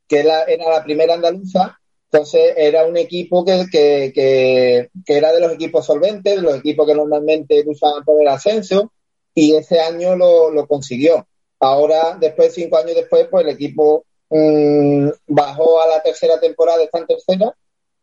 [0.10, 1.80] que era, la primera andaluza,
[2.12, 6.96] entonces era un equipo que, que, era de los equipos solventes, de los equipos que
[6.96, 8.92] normalmente usaban por el ascenso,
[9.36, 11.28] y ese año lo, consiguió.
[11.60, 16.98] Ahora, después, cinco años después, pues el equipo mm, bajó a la tercera temporada, está
[16.98, 17.56] en tercera,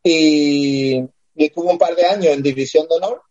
[0.04, 3.22] y, estuvo un par de años en División de Honor,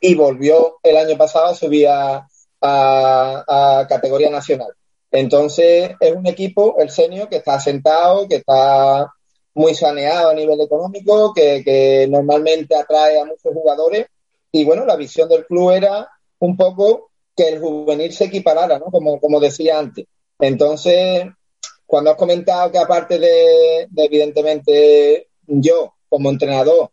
[0.00, 4.70] y volvió el año pasado a subir a categoría nacional.
[5.12, 9.12] Entonces, es un equipo, el senior, que está sentado, que está
[9.54, 14.06] muy saneado a nivel económico, que, normalmente atrae a muchos jugadores.
[14.52, 18.86] Y bueno, la visión del club era un poco que el juvenil se equiparara, ¿no?
[18.86, 20.06] Como, como decía antes.
[20.38, 21.26] Entonces,
[21.90, 26.90] cuando has comentado que aparte de, evidentemente yo como entrenador,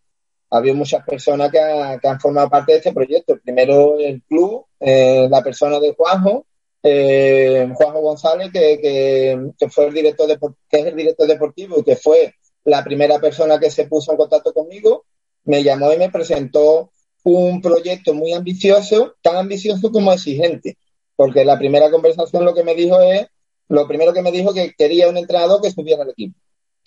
[0.49, 3.37] había muchas personas que, han formado parte de este proyecto.
[3.43, 6.46] Primero el club, eh, la persona de Juanjo,
[6.89, 9.37] eh, Juanjo González, que,
[9.69, 10.27] fue el director
[10.69, 14.17] que es el director deportivo y que fue la primera persona que se puso en
[14.17, 15.05] contacto conmigo,
[15.45, 16.91] me llamó y me presentó
[17.23, 20.77] un proyecto muy ambicioso, tan ambicioso como exigente,
[21.15, 23.27] porque la primera conversación lo que me dijo es,
[23.69, 26.39] lo primero que me dijo que quería un entrenador que estuviera el equipo.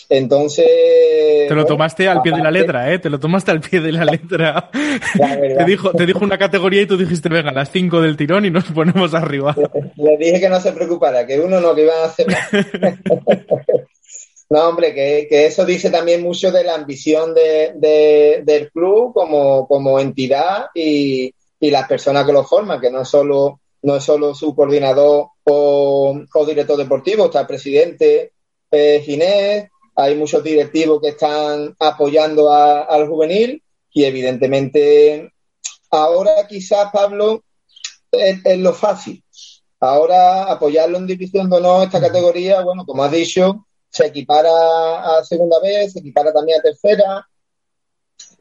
[0.08, 0.66] Entonces.
[1.48, 2.98] Te lo tomaste al pie de la letra, ¿eh?
[2.98, 4.70] Te lo tomaste al pie de la letra.
[5.14, 8.50] te, dijo, te dijo una categoría y tú dijiste, venga, las cinco del tirón y
[8.50, 9.54] nos ponemos arriba.
[9.96, 12.26] Le dije que no se preocupara, que uno no, que iban a hacer.
[14.50, 20.00] no, hombre, que, eso dice también mucho de la ambición de, del club como, como
[20.00, 24.54] entidad y, las personas que lo forman, que no es solo, no es solo su
[24.54, 28.32] coordinador o, director deportivo, está el presidente
[28.70, 29.68] eh, Ginés
[30.00, 35.32] hay muchos directivos que están apoyando al juvenil y evidentemente
[35.90, 37.44] ahora quizás Pablo
[38.10, 39.22] es, lo fácil.
[39.78, 45.24] Ahora apoyarlo en división de honor, esta categoría, bueno, como has dicho, se equipara a
[45.24, 47.26] segunda vez, se equipara también a tercera.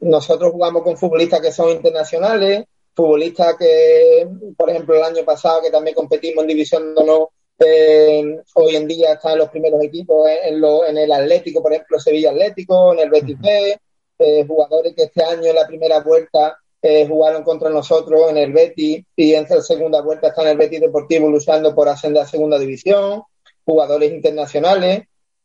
[0.00, 5.70] Nosotros jugamos con futbolistas que son internacionales, futbolistas que, por ejemplo, el año pasado que
[5.70, 7.30] también competimos en división de honor
[7.62, 12.30] eh, hoy en día están los primeros equipos en, en, el Atlético, por ejemplo, Sevilla
[12.30, 13.78] Atlético, en el Betis B,
[14.18, 18.52] eh, jugadores que este año en la primera vuelta eh, jugaron contra nosotros en el
[18.54, 22.26] Betis y en la segunda vuelta están en el Betis Deportivo luchando por ascender a
[22.26, 23.24] segunda división,
[23.66, 25.02] jugadores internacionales.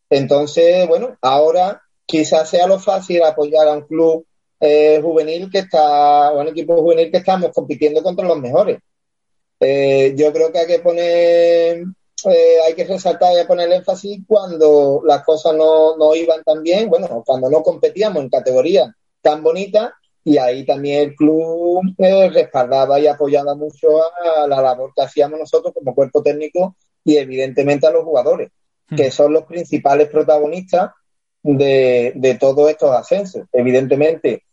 [0.10, 4.26] Entonces, bueno, ahora quizás sea lo fácil apoyar a un club
[5.02, 8.80] juvenil que está, o un equipo juvenil que estamos compitiendo contra los mejores.
[9.60, 11.84] yo creo que hay que poner
[12.24, 17.24] eh, hay que resaltar y poner énfasis cuando las cosas no, iban tan bien, bueno,
[17.26, 18.90] cuando no competíamos en categorías
[19.22, 19.92] tan bonitas
[20.24, 25.40] y ahí también el club eh, respaldaba y apoyaba mucho a la labor que hacíamos
[25.40, 28.50] nosotros como cuerpo técnico y evidentemente a los jugadores,
[28.90, 28.96] hmm.
[28.96, 30.92] que son los principales protagonistas
[31.44, 33.44] de, de todos estos ascensos.
[33.52, 34.44] Evidentemente,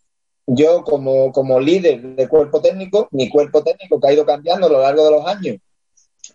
[0.46, 4.70] yo como, como líder del cuerpo técnico, mi cuerpo técnico que ha ido cambiando a
[4.70, 5.56] lo largo de los años,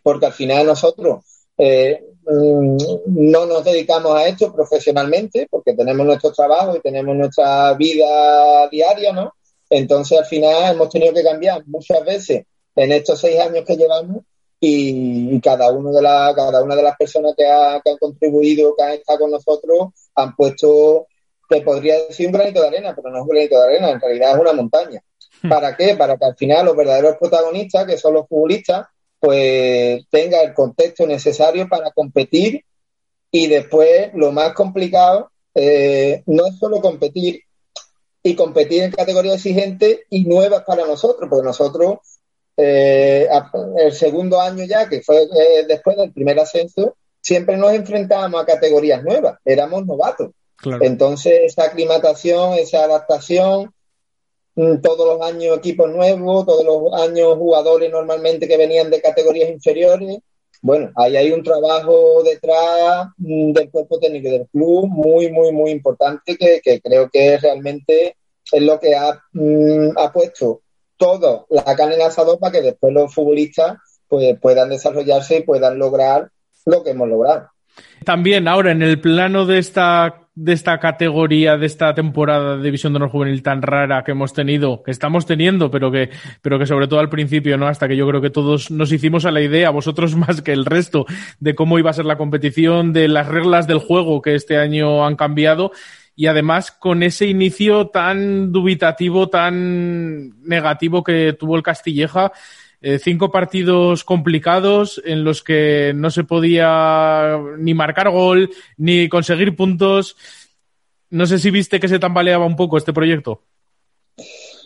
[0.02, 1.24] porque al final nosotros
[1.58, 2.78] eh, mm,
[3.08, 9.14] no nos dedicamos a esto profesionalmente, porque tenemos nuestro trabajo y tenemos nuestra vida diaria,
[9.14, 9.34] ¿no?
[9.70, 12.46] Entonces al final hemos tenido que cambiar muchas veces
[12.76, 14.24] en estos seis años que llevamos
[14.60, 18.76] y, cada uno de la, cada una de las personas que, ha, que han contribuido,
[18.76, 21.08] que han estado con nosotros, han puesto
[21.48, 24.02] te podría decir un granito de arena, pero no es un granito de arena, en
[24.02, 25.02] realidad es una montaña.
[25.42, 25.50] Hmm.
[25.50, 25.96] ¿Para qué?
[25.96, 28.88] Para que al final los verdaderos protagonistas, que son los futbolistas,
[29.20, 32.64] pues tengan el contexto necesario para competir.
[33.32, 37.42] Y después lo más complicado eh, no es solo competir
[38.24, 42.00] y competir en categorías exigentes y nuevas para nosotros, porque nosotros
[42.58, 43.28] eh,
[43.78, 48.46] el segundo año ya, que fue eh, después del primer ascenso, siempre nos enfrentábamos a
[48.46, 50.32] categorías nuevas, éramos novatos.
[50.82, 53.72] Entonces, esa aclimatación, esa adaptación,
[54.82, 60.18] todos los años equipos nuevos, todos los años jugadores normalmente que venían de categorías inferiores.
[60.64, 65.70] Bueno, ahí hay un trabajo detrás mm, del cuerpo técnico del club muy, muy, muy
[65.70, 68.16] importante que, creo que realmente
[68.52, 70.62] es lo que ha, mm, ha puesto
[70.98, 73.78] todo la carne en asador para que después los futbolistas
[74.08, 76.32] pues, puedan desarrollarse y puedan lograr
[76.66, 77.50] lo que hemos logrado.
[78.04, 82.94] También ahora en el plano de esta de esta categoría, de esta temporada de División
[82.94, 86.12] de Honor Juvenil tan rara que hemos tenido, que estamos teniendo, pero que,
[86.44, 87.68] pero que sobre todo al principio, ¿no?
[87.68, 90.66] Hasta que yo creo que todos nos hicimos a la idea, vosotros más que el
[90.66, 91.08] resto,
[91.40, 95.08] de cómo iba a ser la competición, de las reglas del juego que este año
[95.08, 95.72] han cambiado
[96.16, 102.32] y además con ese inicio tan dubitativo, tan negativo que tuvo el Castilleja,
[102.80, 109.56] eh, cinco partidos complicados en los que no se podía ni marcar gol ni conseguir
[109.56, 110.16] puntos.
[111.10, 113.42] No sé si viste que se tambaleaba un poco este proyecto.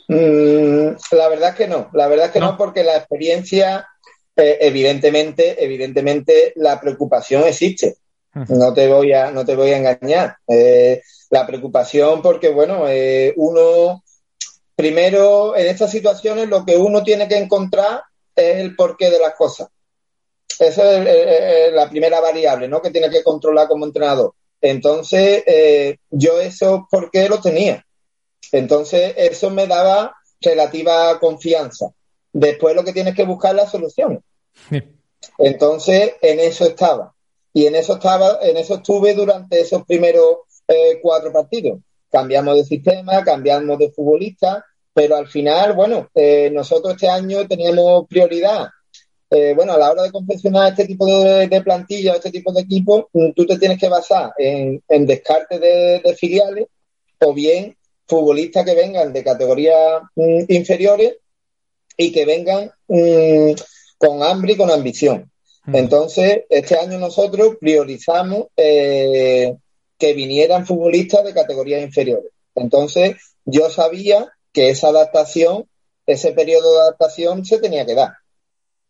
[0.09, 3.87] Mm, la verdad que no, la verdad que no, porque la experiencia,
[4.35, 7.95] eh, evidentemente, evidentemente la preocupación existe.
[8.47, 10.37] No te voy a, no te voy a engañar.
[10.47, 12.85] Eh, la preocupación porque, bueno,
[13.35, 14.03] uno
[14.81, 18.01] primero, en estas situaciones lo que uno tiene que encontrar
[18.35, 19.67] es el porqué de las cosas.
[20.57, 22.81] Esa es la primera variable, ¿no?
[22.81, 24.33] Que tiene que controlar como entrenador.
[24.59, 27.85] Entonces, eh, yo eso, ¿por qué lo tenía?
[28.51, 31.91] Entonces, eso me daba relativa confianza.
[32.33, 34.23] Después lo que tienes que buscar es la solución.
[35.37, 37.13] Entonces, en eso estaba.
[37.53, 41.77] Y en eso estaba, en eso estuve durante esos primeros eh, cuatro partidos.
[42.09, 48.07] Cambiamos de sistema, cambiamos de futbolista, pero al final, bueno, eh, nosotros este año teníamos
[48.07, 48.67] prioridad.
[49.29, 53.09] Eh, bueno, a la hora de confeccionar este tipo de, plantilla, este tipo de equipo,
[53.13, 56.65] mm, tú te tienes que basar en, descarte de, filiales
[57.19, 61.15] o bien futbolistas que vengan de categorías mm, inferiores
[61.95, 63.51] y que vengan mm,
[63.97, 65.31] con hambre y con ambición.
[65.71, 69.55] Entonces, este año nosotros priorizamos eh,
[69.97, 72.31] que vinieran futbolistas de categorías inferiores.
[72.55, 73.15] Entonces,
[73.45, 75.67] yo sabía que esa adaptación,
[76.05, 78.11] ese periodo de adaptación se tenía que dar.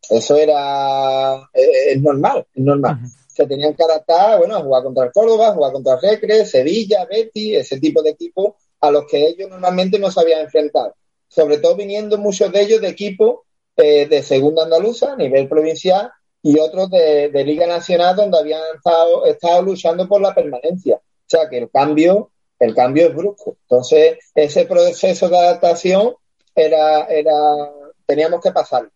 [0.10, 3.00] Eso era, eh, es, normal, es normal.
[3.28, 7.06] Se tenían que adaptar, bueno, a jugar contra el Córdoba, jugar contra el Recre, Sevilla,
[7.06, 10.96] Betty, ese tipo de equipos a los que ellos normalmente no se habían enfrentado.
[11.28, 13.42] Sobre todo viniendo muchos de ellos de equipos
[13.78, 16.12] eh, de segunda andaluza a nivel provincial
[16.44, 20.96] y otros de, Liga Nacional donde habían estado, estado luchando por la permanencia.
[20.96, 22.32] O sea que el cambio
[22.62, 23.58] el cambio es brusco.
[23.64, 26.14] Entonces, ese proceso de adaptación
[26.54, 27.34] era, era
[28.06, 28.88] teníamos que pasar.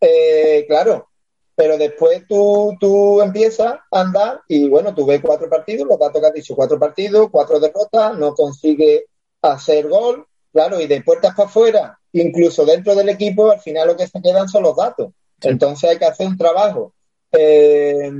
[0.00, 1.08] Eh, claro,
[1.54, 6.20] pero después tú, tú empiezas a andar y bueno, tú ves cuatro partidos, los datos
[6.20, 9.04] que has dicho, cuatro partidos, cuatro derrotas, no consigue
[9.40, 13.96] hacer gol, claro, y de puertas para afuera, incluso dentro del equipo, al final lo
[13.96, 15.12] que se quedan son los datos.
[15.42, 16.92] Entonces hay que hacer un trabajo
[17.30, 18.10] eh,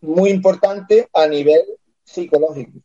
[0.00, 1.62] muy importante a nivel
[2.02, 2.80] psicológico.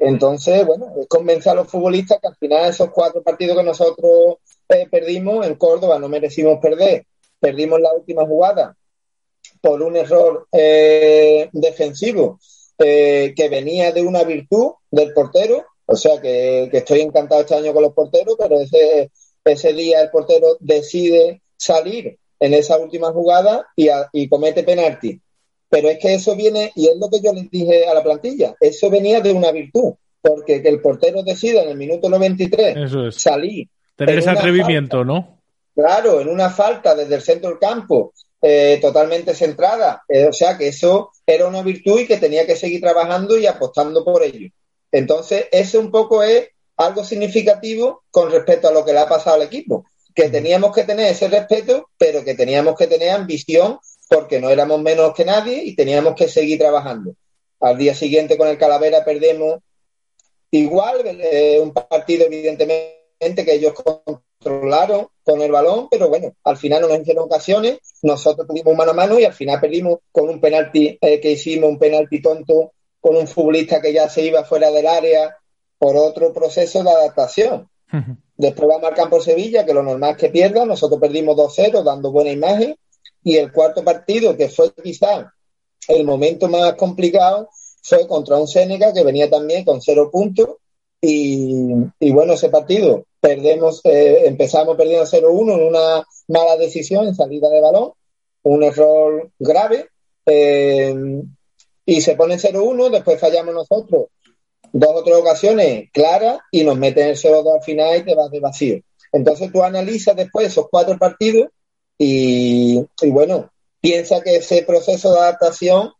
[0.00, 4.36] Entonces, bueno, es convencer a los futbolistas que al final esos cuatro partidos que nosotros
[4.70, 7.04] eh, perdimos en Córdoba no merecimos perder.
[7.38, 8.74] Perdimos la última jugada
[9.60, 12.40] por un error eh, defensivo
[12.78, 15.66] eh, que venía de una virtud del portero.
[15.84, 19.10] O sea que, estoy encantado este año con los porteros, pero ese,
[19.44, 25.20] ese día el portero decide salir en esa última jugada y, y comete penalti.
[25.70, 28.54] Pero es que eso viene, y es lo que yo les dije a la plantilla,
[28.60, 33.68] eso venía de una virtud, porque que el portero decida en el minuto 93 salir.
[33.96, 35.40] Tener ese atrevimiento, ¿no?
[35.74, 38.12] Claro, en una falta desde el centro del campo,
[38.42, 40.02] eh, totalmente centrada.
[40.08, 43.46] Eh, o sea que eso era una virtud y que tenía que seguir trabajando y
[43.46, 44.48] apostando por ello.
[44.90, 49.36] Entonces, ese un poco es algo significativo con respecto a lo que le ha pasado
[49.36, 49.84] al equipo.
[50.14, 53.78] Que teníamos que tener ese respeto, pero que teníamos que tener ambición
[54.10, 57.14] porque no éramos menos que nadie y teníamos que seguir trabajando.
[57.60, 59.60] Al día siguiente con el Calavera perdemos
[60.50, 66.82] igual, eh, un partido evidentemente que ellos controlaron con el balón, pero bueno, al final
[66.82, 70.40] no nos hicieron ocasiones, nosotros tuvimos mano a mano y al final perdimos con un
[70.40, 74.72] penalti eh, que hicimos, un penalti tonto con un futbolista que ya se iba fuera
[74.72, 75.36] del área
[75.78, 77.68] por otro proceso de adaptación.
[78.36, 80.64] Después va a marcar por Sevilla, que lo normal es que pierda.
[80.64, 82.76] Nosotros perdimos 2-0 dando buena imagen.
[83.22, 85.32] Y el cuarto partido, que fue quizá
[85.88, 87.48] el momento más complicado,
[87.82, 90.48] fue contra un Seneca que venía también con cero puntos.
[91.02, 97.48] Y, bueno, ese partido perdemos, eh, empezamos perdiendo 0-1 en una mala decisión en salida
[97.48, 97.92] de balón,
[98.42, 99.88] un error grave.
[100.26, 100.94] Eh,
[101.86, 104.08] y se pone 0-1, después fallamos nosotros
[104.72, 108.30] dos o tres ocasiones claras y nos meten el 0-2 al final y te vas
[108.30, 108.80] de vacío.
[109.12, 111.48] Entonces tú analizas después esos cuatro partidos
[112.02, 115.92] y, bueno, piensa que ese proceso de adaptación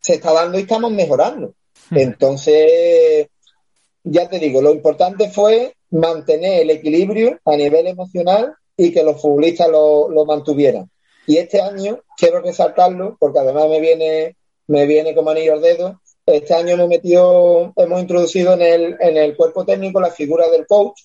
[0.00, 1.54] se está dando y estamos mejorando.
[1.90, 1.98] Hmm.
[1.98, 3.26] Entonces,
[4.04, 9.20] ya te digo, lo importante fue mantener el equilibrio a nivel emocional y que los
[9.20, 10.88] futbolistas lo, lo mantuvieran.
[11.26, 14.36] Y este año quiero resaltarlo porque además me viene,
[14.68, 16.00] me viene como anillo al dedo
[16.32, 20.66] este año hemos metido, hemos introducido en el, en el cuerpo técnico la figura del
[20.66, 21.02] coach,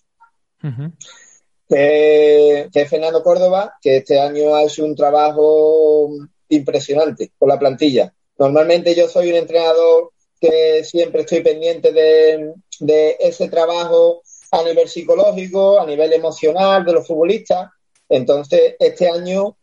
[1.67, 6.09] que, es Fernando Córdoba, que este año ha hecho un trabajo
[6.49, 8.13] impresionante con la plantilla.
[8.37, 15.79] Normalmente yo soy un entrenador que siempre estoy pendiente de, ese trabajo a nivel psicológico,
[15.79, 17.69] a nivel emocional de los futbolistas.
[18.09, 19.57] Entonces, este año,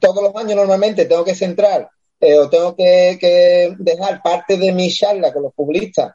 [0.00, 4.90] todos los años normalmente tengo que centrar eh, o tengo que, dejar parte de mi
[4.90, 6.12] charla con los publicistas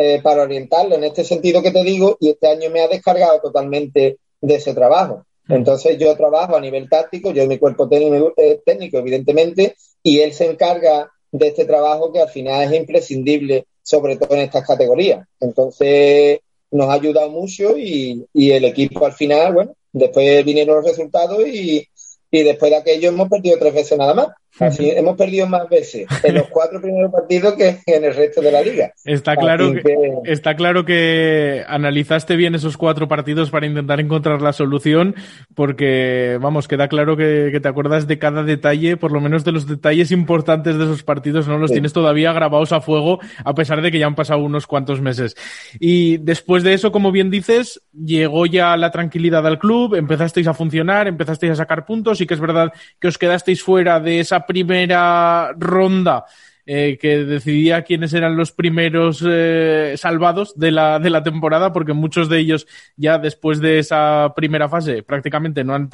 [0.00, 3.40] eh, para orientarlo en este sentido que te digo y este año me ha descargado
[3.40, 5.26] totalmente de ese trabajo.
[5.48, 5.54] Mm.
[5.54, 9.74] Entonces yo trabajo a nivel táctico, yo mi cuerpo técnico, eh, técnico evidentemente,
[10.04, 14.42] y él se encarga de este trabajo que al final es imprescindible, sobre todo en
[14.42, 15.26] estas categorías.
[15.40, 16.38] Entonces
[16.70, 21.44] nos ha ayudado mucho y, y el equipo al final, bueno, después vinieron los resultados
[21.44, 21.88] y,
[22.30, 24.28] y después de aquello hemos perdido tres veces nada más.
[24.60, 28.52] Así hemos perdido más veces en los cuatro primeros partidos que en el resto de
[28.52, 28.92] la liga.
[29.04, 34.52] Está claro que, está claro que analizaste bien esos cuatro partidos para intentar encontrar la
[34.52, 35.14] solución,
[35.54, 39.66] porque vamos, queda claro que, te acuerdas de cada detalle, por lo menos de los
[39.66, 43.90] detalles importantes de esos partidos, no los tienes todavía grabados a fuego, a pesar de
[43.90, 45.36] que ya han pasado unos cuantos meses.
[45.78, 50.54] Y después de eso, como bien dices, llegó ya la tranquilidad al club, empezasteis a
[50.54, 54.46] funcionar, empezasteis a sacar puntos, y que es verdad que os quedasteis fuera de esa
[54.48, 56.24] primera ronda
[56.66, 61.92] eh, que decidía quiénes eran los primeros eh, salvados de la, de la temporada, porque
[61.92, 65.88] muchos de ellos ya después de esa primera fase prácticamente no han,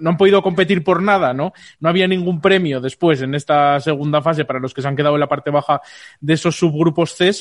[0.00, 1.52] no han podido competir por nada, ¿no?
[1.80, 5.16] No había ningún premio después en esta segunda fase para los que se han quedado
[5.16, 5.80] en la parte baja
[6.20, 7.32] de esos subgrupos C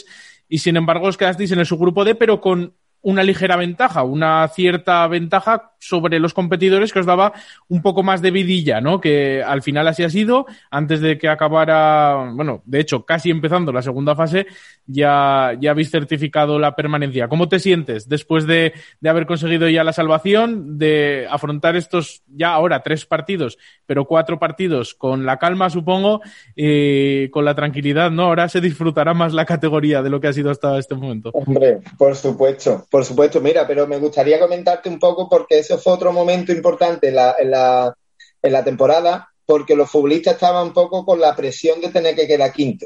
[0.48, 2.74] y sin embargo os quedasteis en el subgrupo D, pero con
[3.06, 7.34] una ligera ventaja, una cierta ventaja sobre los competidores que os daba
[7.68, 8.99] un poco más de vidilla, ¿no?
[8.99, 13.72] Que al final así ha sido, antes de que acabara, bueno, de hecho, casi empezando
[13.72, 14.47] la segunda fase,
[14.88, 17.28] ya, ya habéis certificado la permanencia.
[17.28, 22.53] ¿Cómo te sientes después de, de haber conseguido ya la salvación, de afrontar estos ya
[22.53, 26.22] ahora tres partidos, pero cuatro partidos con la calma, supongo,
[26.56, 28.24] y con la tranquilidad, ¿no?
[28.24, 31.30] Ahora se disfrutará más la categoría de lo que ha sido hasta este momento.
[31.34, 35.91] Hombre, por supuesto por supuesto, mira, pero me gustaría comentarte un poco porque eso fue
[35.91, 37.93] otro momento importante en la, en la,
[38.41, 42.26] en la temporada, porque los futbolistas estaban un poco con la presión de tener que
[42.26, 42.86] quedar quinto.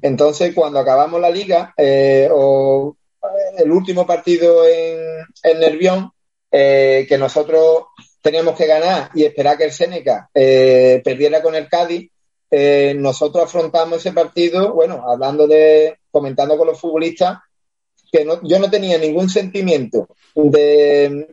[0.00, 4.98] Entonces, cuando acabamos la liga, eh, o eh, el último partido en,
[5.42, 6.10] en Nervión,
[6.50, 7.84] eh, que nosotros
[8.22, 12.10] teníamos que ganar y esperar que el Seneca perdiera con el Cádiz,
[12.96, 17.40] nosotros afrontamos ese partido, bueno, hablando de, comentando con los futbolistas,
[18.10, 21.28] que no, yo no tenía ningún sentimiento de,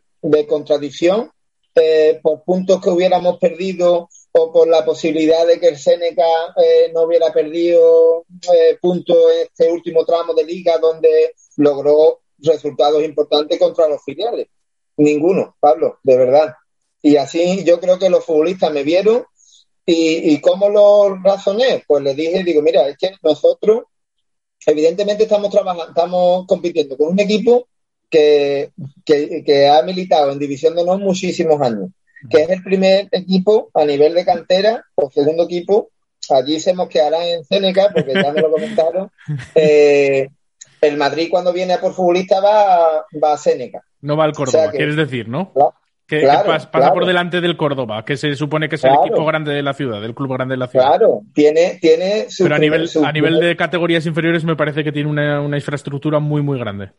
[0.48, 1.32] contradicción
[1.76, 6.26] eh, por puntos que hubiéramos perdido o por la posibilidad de que el Seneca
[6.62, 13.58] eh, no hubiera perdido eh, puntos este último tramo de liga donde logró resultados importantes
[13.58, 14.48] contra los filiales.
[14.98, 16.54] Ninguno, Pablo, de verdad.
[17.02, 19.26] Y así yo creo que los futbolistas me vieron
[19.86, 21.84] y, y cómo lo razoné.
[21.88, 23.84] Pues les dije, digo, mira, es que nosotros
[24.66, 27.68] evidentemente estamos trabajando, estamos compitiendo con un equipo
[28.10, 28.72] que,
[29.70, 31.90] ha militado en División de Honor muchísimos años,
[32.30, 35.90] que es el primer equipo a nivel de cantera o segundo equipo.
[36.30, 39.12] Allí se mosqueará en Seneca, porque ya me lo comentaron.
[39.56, 40.30] Eh,
[40.82, 43.84] el Madrid cuando viene a por futbolista va, va a Seneca.
[44.02, 45.52] No va al Córdoba, quieres decir, ¿no?
[46.08, 49.64] Que, pasa, por delante del Córdoba, que se supone que es el equipo grande de
[49.64, 50.86] la ciudad, el club grande de la ciudad.
[50.86, 55.10] Claro, tiene, tiene Pero a nivel, a nivel de categorías inferiores me parece que tiene
[55.10, 56.92] una, infraestructura muy, muy grande.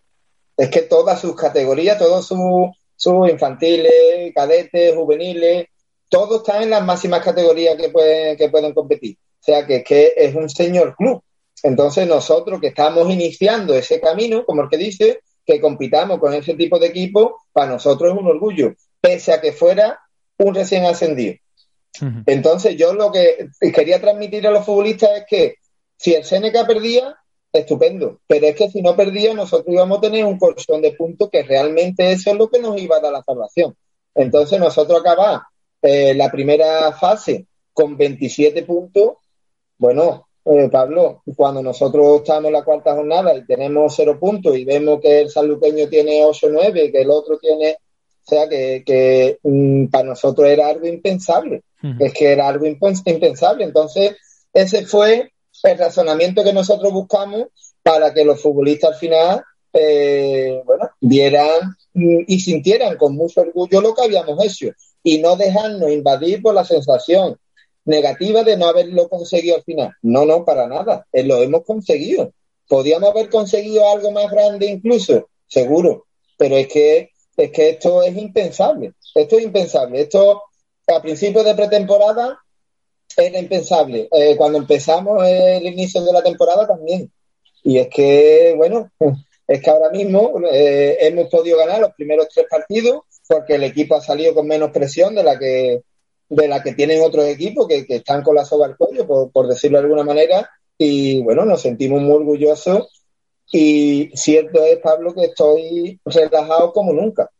[0.57, 5.67] Es que todas sus categorías, todos sus infantiles, cadetes, juveniles,
[6.09, 9.17] todos están en las máximas categorías que pueden, que pueden competir.
[9.41, 11.23] O sea que es que es un señor club.
[11.63, 16.55] Entonces nosotros que estamos iniciando ese camino, como el que dice, que compitamos con ese
[16.55, 20.01] tipo de equipo, para nosotros es un orgullo, pese a que fuera
[20.39, 21.37] un recién ascendido.
[22.27, 25.55] Entonces yo lo que quería transmitir a los futbolistas es que
[25.97, 27.17] si el Seneca perdía,
[27.53, 31.31] estupendo, pero es que si no perdía nosotros íbamos a tener un colchón de puntos
[31.31, 33.75] que realmente eso es lo que nos iba a dar la salvación.
[34.15, 35.43] Entonces nosotros acabamos
[35.81, 39.17] eh, la primera fase con 27 puntos,
[39.79, 44.65] bueno, eh, Pablo, cuando nosotros estamos en la cuarta jornada y tenemos cero puntos y
[44.65, 47.77] vemos que el sanluqueño tiene 8 o 9, que el otro tiene,
[48.27, 51.63] o sea, que, mm, para nosotros era algo impensable,
[52.01, 53.65] es que era algo impensable.
[53.65, 54.17] Entonces,
[54.53, 55.31] ese fue
[55.63, 57.47] el razonamiento que nosotros buscamos
[57.83, 63.81] para que los futbolistas al final, eh, bueno, vieran mm, y sintieran con mucho orgullo
[63.81, 64.71] lo que habíamos hecho
[65.05, 67.39] y no dejarnos invadir por la sensación
[67.85, 69.93] negativa de no haberlo conseguido al final.
[70.03, 71.07] No, no, para nada.
[71.13, 72.33] Eh, lo hemos conseguido.
[72.69, 76.07] Podíamos haber conseguido algo más grande incluso, seguro.
[76.37, 78.93] Pero es que, es que esto es impensable.
[79.15, 80.01] Esto es impensable.
[80.01, 80.43] Esto
[80.87, 82.39] a principios de pretemporada
[83.17, 84.09] era impensable.
[84.13, 87.11] Eh, cuando empezamos el inicio de la temporada también.
[87.63, 88.91] Y es que, bueno,
[89.47, 93.97] es que ahora mismo eh, hemos podido ganar los primeros tres partidos porque el equipo
[93.97, 95.83] ha salido con menos presión de la que
[96.29, 99.79] de la que tienen otros equipos que, están con la soga al cuello, por, decirlo
[99.79, 102.96] de alguna manera, y bueno, nos sentimos muy orgullosos
[103.53, 107.31] y cierto es, Pablo, que estoy relajado como nunca.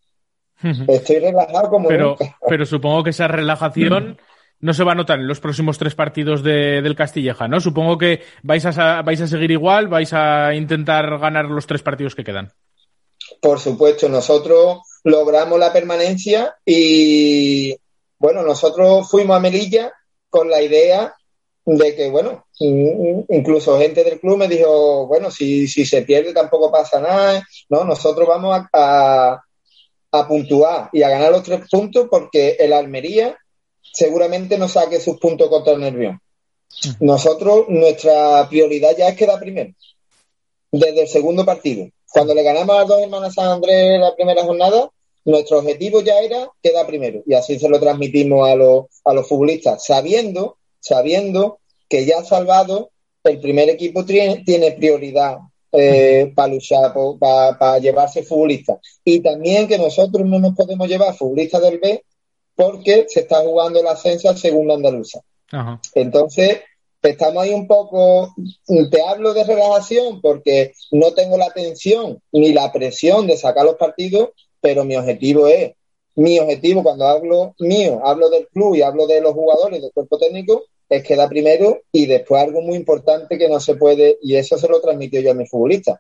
[0.89, 2.37] Estoy relajado como nunca.
[2.49, 4.19] Pero supongo que esa relajación
[4.61, 7.61] no se va a notar en los próximos tres partidos de, del Castilleja, ¿no?
[7.61, 12.15] Supongo que vais a, vais a seguir igual, vais a intentar ganar los tres partidos
[12.15, 12.53] que quedan.
[13.41, 17.77] Por supuesto, nosotros logramos la permanencia y,
[18.19, 19.93] bueno, nosotros fuimos a Melilla
[20.31, 21.15] con la idea
[21.67, 26.71] de que, bueno, incluso gente del club me dijo, bueno, si, si se pierde tampoco
[26.71, 27.83] pasa nada, ¿no?
[27.85, 29.43] Nosotros vamos a,
[30.13, 33.37] a, puntuar y a ganar los tres puntos porque el Almería
[33.83, 36.21] seguramente no saque sus puntos contra el Nervión.
[37.01, 39.73] Nosotros, nuestra prioridad ya es quedar primero,
[40.71, 41.89] desde el segundo partido.
[42.13, 44.89] Cuando le ganamos a dos hermanas San Andrés la primera jornada,
[45.25, 49.29] nuestro objetivo ya era quedar primero y así se lo transmitimos a los, a los
[49.29, 51.59] futbolistas, sabiendo, sabiendo
[51.89, 52.91] que ya salvado
[53.25, 55.39] el primer equipo tiene, prioridad
[55.73, 58.79] eh, para luchar, para llevarse futbolistas.
[59.05, 62.05] Y también que nosotros no nos podemos llevar futbolistas del B
[62.55, 65.21] porque se está jugando el ascenso al segundo andaluza.
[65.95, 66.61] Entonces,
[67.03, 68.33] estamos ahí un poco,
[68.91, 73.77] te hablo de relajación porque no tengo la tensión ni la presión de sacar los
[73.77, 74.31] partidos,
[74.61, 75.73] pero mi objetivo es,
[76.15, 80.17] mi objetivo cuando hablo mío, hablo del club y hablo de los jugadores, del cuerpo
[80.19, 84.57] técnico, es quedar primero y después algo muy importante que no se puede, y eso
[84.59, 85.99] se lo transmitió yo a mis futbolistas.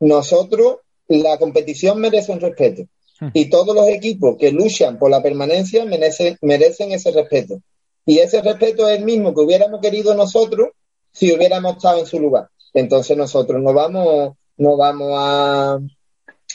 [0.00, 2.82] Nosotros, la competición merece un respeto
[3.20, 3.28] hmm.
[3.34, 7.60] y todos los equipos que luchan por la permanencia merecen, merecen ese respeto.
[8.04, 10.70] Y ese respeto es el mismo que hubiéramos querido nosotros
[11.12, 12.48] si hubiéramos estado en su lugar.
[12.74, 15.78] Entonces nosotros no vamos, no vamos a,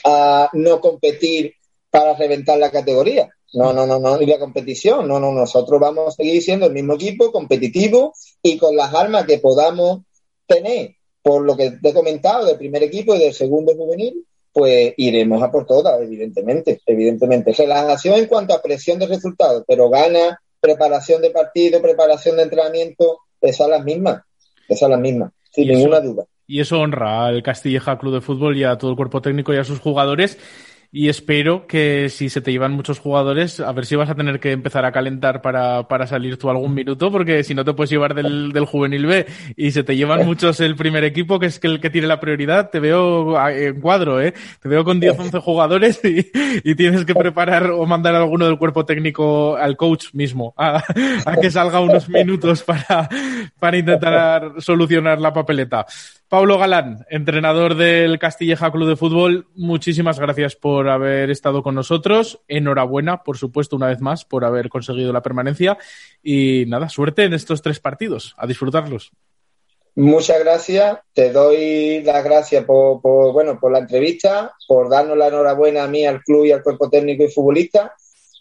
[0.04, 1.54] a no competir
[1.90, 3.30] para reventar la categoría.
[3.54, 5.08] No, no, no, no, y la competición.
[5.08, 9.24] No, no, nosotros vamos a seguir siendo el mismo equipo, competitivo y con las armas
[9.24, 10.02] que podamos
[10.46, 14.94] tener, por lo que te he comentado, del primer equipo y del segundo juvenil, pues
[14.96, 17.52] iremos a por todas, evidentemente, evidentemente.
[17.52, 23.20] Relajación en cuanto a presión de resultados, pero gana, preparación de partido, preparación de entrenamiento,
[23.40, 24.22] esas son las mismas,
[24.68, 26.24] esas son las mismas, sin ninguna duda.
[26.46, 29.58] Y eso honra al Castilleja Club de Fútbol y a todo el cuerpo técnico y
[29.58, 30.38] a sus jugadores
[30.90, 34.40] y espero que si se te llevan muchos jugadores, a ver si vas a tener
[34.40, 37.90] que empezar a calentar para, para salir tú algún minuto, porque si no te puedes
[37.90, 39.26] llevar del, del juvenil B
[39.56, 42.70] y se te llevan muchos el primer equipo, que es el que tiene la prioridad,
[42.70, 44.32] te veo en cuadro, ¿eh?
[44.62, 46.30] Te veo con 10, 11 jugadores y,
[46.64, 50.82] y tienes que preparar o mandar a alguno del cuerpo técnico al coach mismo a,
[51.26, 53.08] a que salga unos minutos para,
[53.58, 55.84] para intentar solucionar la papeleta.
[56.28, 62.42] Pablo Galán, entrenador del Castilleja Club de Fútbol, muchísimas gracias por haber estado con nosotros.
[62.48, 65.78] Enhorabuena, por supuesto, una vez más, por haber conseguido la permanencia.
[66.22, 68.34] Y nada, suerte en estos tres partidos.
[68.36, 69.10] A disfrutarlos.
[69.94, 70.98] Muchas gracias.
[71.14, 76.04] Te doy las gracias por, bueno, por la entrevista, por darnos la enhorabuena a mí,
[76.04, 77.94] al club y al cuerpo técnico y futbolista.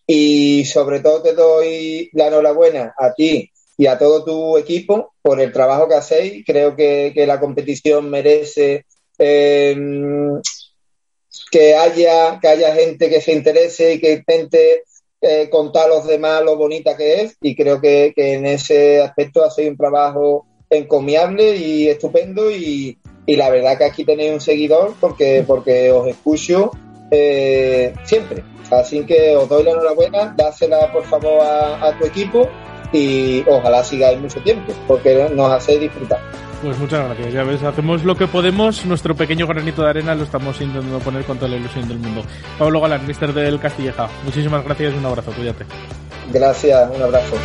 [0.05, 5.39] Y sobre todo te doy la enhorabuena a ti y a todo tu equipo por
[5.39, 6.43] el trabajo que hacéis.
[6.45, 8.85] Creo que, la competición merece
[9.19, 10.41] em,
[11.51, 14.83] que, haya, que haya gente que se interese y que intente
[15.21, 19.43] eh, contar a los demás lo bonita que es y creo que, en ese aspecto
[19.43, 22.97] hacéis un trabajo encomiable y estupendo y,
[23.27, 26.71] la verdad que aquí tenéis un seguidor porque, porque os escucho
[27.11, 28.43] eh, siempre.
[28.71, 32.49] Así que os doy la enhorabuena, dásela por favor a tu equipo
[32.91, 36.19] y ojalá sigáis mucho tiempo porque nos hacéis disfrutar.
[36.61, 40.23] Pues muchas gracias, ya ves, hacemos lo que podemos, nuestro pequeño granito de arena lo
[40.23, 42.23] estamos intentando poner con toda la ilusión del mundo.
[42.57, 45.65] Pablo Galán, mister del Castilleja, muchísimas gracias y un abrazo, cuídate.
[46.33, 47.35] Gracias, un abrazo.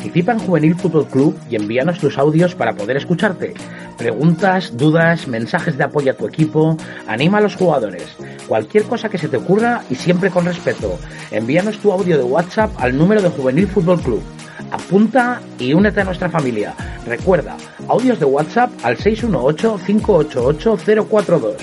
[0.00, 3.52] Participa en Juvenil Fútbol Club y envíanos tus audios para poder escucharte.
[3.98, 8.16] Preguntas, dudas, mensajes de apoyo a tu equipo, anima a los jugadores.
[8.48, 10.98] Cualquier cosa que se te ocurra y siempre con respeto.
[11.30, 14.22] Envíanos tu audio de WhatsApp al número de Juvenil Fútbol Club.
[14.70, 16.72] Apunta y únete a nuestra familia.
[17.04, 21.56] Recuerda, audios de WhatsApp al 618-588-042.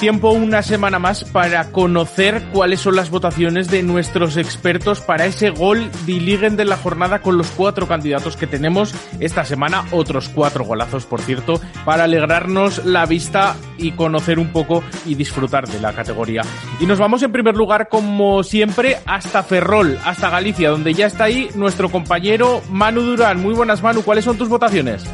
[0.06, 5.50] Tiempo una semana más para conocer cuáles son las votaciones de nuestros expertos para ese
[5.50, 10.64] gol Liguen de la jornada con los cuatro candidatos que tenemos esta semana, otros cuatro
[10.64, 15.92] golazos por cierto, para alegrarnos la vista y conocer un poco y disfrutar de la
[15.92, 16.42] categoría.
[16.78, 21.24] Y nos vamos en primer lugar como siempre hasta Ferrol, hasta Galicia, donde ya está
[21.24, 23.42] ahí nuestro compañero Manu Durán.
[23.42, 25.04] Muy buenas Manu, ¿cuáles son tus votaciones?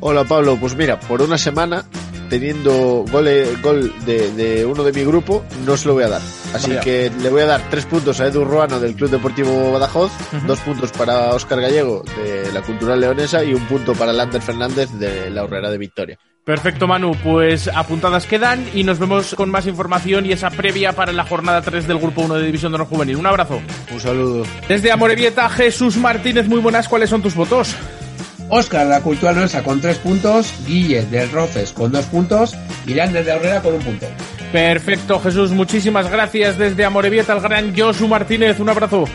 [0.00, 1.84] Hola Pablo, pues mira, por una semana
[2.32, 3.28] teniendo gol,
[3.60, 6.22] gol de, uno de mi grupo, no se lo voy a dar.
[6.54, 10.10] Así que le voy a dar tres puntos a Edu Ruano del Club Deportivo Badajoz,
[10.46, 14.90] dos puntos para Óscar Gallego de la Cultural Leonesa y un punto para Lander Fernández
[14.92, 16.18] de la Horrera de Victoria.
[16.42, 17.14] Perfecto, Manu.
[17.22, 21.60] Pues apuntadas quedan y nos vemos con más información y esa previa para la jornada
[21.60, 23.16] 3 del Grupo 1 de División de Honor Juvenil.
[23.16, 23.60] Un abrazo.
[23.92, 24.46] Un saludo.
[24.68, 26.88] Desde Amorebieta, Jesús Martínez, muy buenas.
[26.88, 27.76] ¿Cuáles son tus votos?
[28.54, 32.54] Oscar la Cultural Nuestra con tres puntos, Guille del Roces con dos puntos
[32.86, 34.06] y Lander de Herrera con un punto.
[34.52, 39.06] Perfecto, Jesús, muchísimas gracias desde Amorebieta al gran Josu Martínez, un abrazo.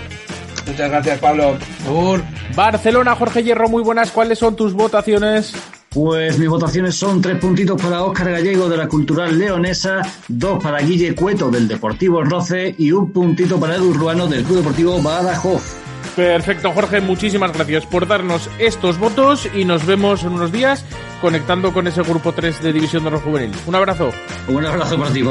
[0.66, 1.56] Muchas gracias, Pablo.
[1.88, 2.24] Por
[2.56, 4.10] Barcelona, Jorge Hierro, muy buenas.
[4.10, 5.54] ¿Cuáles son tus votaciones?
[5.90, 10.80] Pues mis votaciones son tres puntitos para Óscar Gallego de la Cultural Leonesa, dos para
[10.80, 15.87] Guille Cueto del Deportivo Roce y un puntito para Edu Ruano del Club Deportivo Badajoz.
[16.18, 20.84] Perfecto, Jorge, muchísimas gracias por darnos estos votos y nos vemos en unos días
[21.22, 23.52] conectando con ese grupo 3 de División de Honor Juvenil.
[23.68, 24.10] Un abrazo.
[24.48, 25.22] Un abrazo para ti.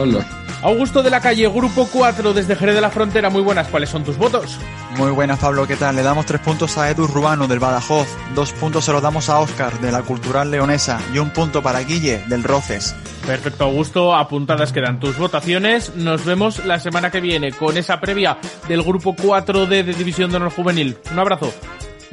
[0.62, 3.30] Augusto de la Calle, Grupo 4 desde Jerez de la Frontera.
[3.30, 4.58] Muy buenas, ¿cuáles son tus votos?
[4.96, 5.96] Muy buenas, Pablo, ¿qué tal?
[5.96, 9.40] Le damos tres puntos a Edu Rubano del Badajoz, dos puntos se los damos a
[9.40, 12.94] Oscar de la Cultural Leonesa y un punto para Guille del Roces.
[13.26, 14.14] Perfecto, Augusto.
[14.14, 15.94] Apuntadas quedan tus votaciones.
[15.96, 18.38] Nos vemos la semana que viene con esa previa
[18.68, 20.96] del Grupo 4D de División de Honor Juvenil.
[21.10, 21.52] Un abrazo.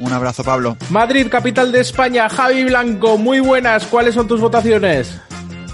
[0.00, 0.76] Un abrazo, Pablo.
[0.90, 2.28] Madrid, capital de España.
[2.28, 3.86] Javi Blanco, muy buenas.
[3.86, 5.20] ¿Cuáles son tus votaciones?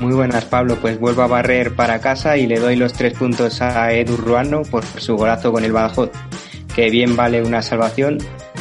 [0.00, 0.76] Muy buenas, Pablo.
[0.76, 4.62] Pues vuelvo a barrer para casa y le doy los tres puntos a Edu Ruano
[4.62, 6.10] por su golazo con el Badajoz,
[6.74, 8.18] que bien vale una salvación.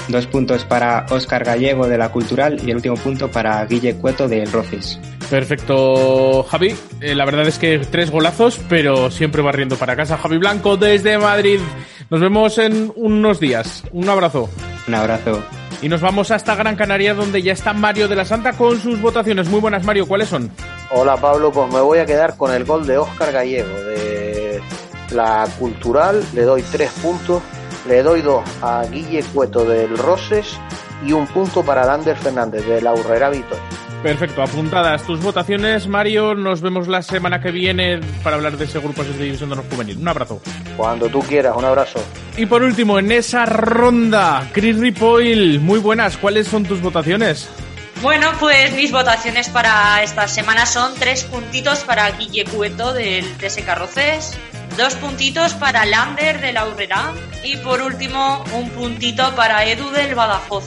[0.09, 4.27] Dos puntos para Óscar Gallego de la Cultural y el último punto para Guille Cueto
[4.27, 4.99] del Roces.
[5.29, 6.75] Perfecto, Javi.
[6.99, 10.17] Eh, la verdad es que tres golazos, pero siempre barriendo para casa.
[10.17, 11.59] Javi Blanco desde Madrid.
[12.09, 13.83] Nos vemos en unos días.
[13.93, 14.49] Un abrazo.
[14.87, 15.41] Un abrazo.
[15.81, 18.99] Y nos vamos hasta Gran Canaria, donde ya está Mario de la Santa con sus
[18.99, 19.47] votaciones.
[19.47, 20.05] Muy buenas, Mario.
[20.05, 20.51] ¿Cuáles son?
[20.91, 21.51] Hola, Pablo.
[21.51, 24.61] Pues me voy a quedar con el gol de Óscar Gallego de
[25.11, 26.23] la Cultural.
[26.33, 27.43] Le doy tres puntos.
[27.87, 30.57] Le doy dos a Guille Cueto del Roses
[31.05, 33.63] y un punto para Lander Fernández de la Urrera Vitoria.
[34.03, 36.33] Perfecto, apuntadas tus votaciones, Mario.
[36.33, 39.65] Nos vemos la semana que viene para hablar de ese grupo de División de los
[39.65, 39.97] Juvenil.
[39.97, 40.41] Un abrazo.
[40.77, 41.99] Cuando tú quieras, un abrazo.
[42.37, 46.17] Y por último, en esa ronda, Chris Ripoil, muy buenas.
[46.17, 47.49] ¿Cuáles son tus votaciones?
[48.01, 53.57] Bueno, pues mis votaciones para esta semana son tres puntitos para Guille Cueto del TS
[53.65, 54.37] Carroces,
[54.77, 60.15] dos puntitos para Lander de la Urrera y por último un puntito para Edu del
[60.15, 60.63] Badajoz.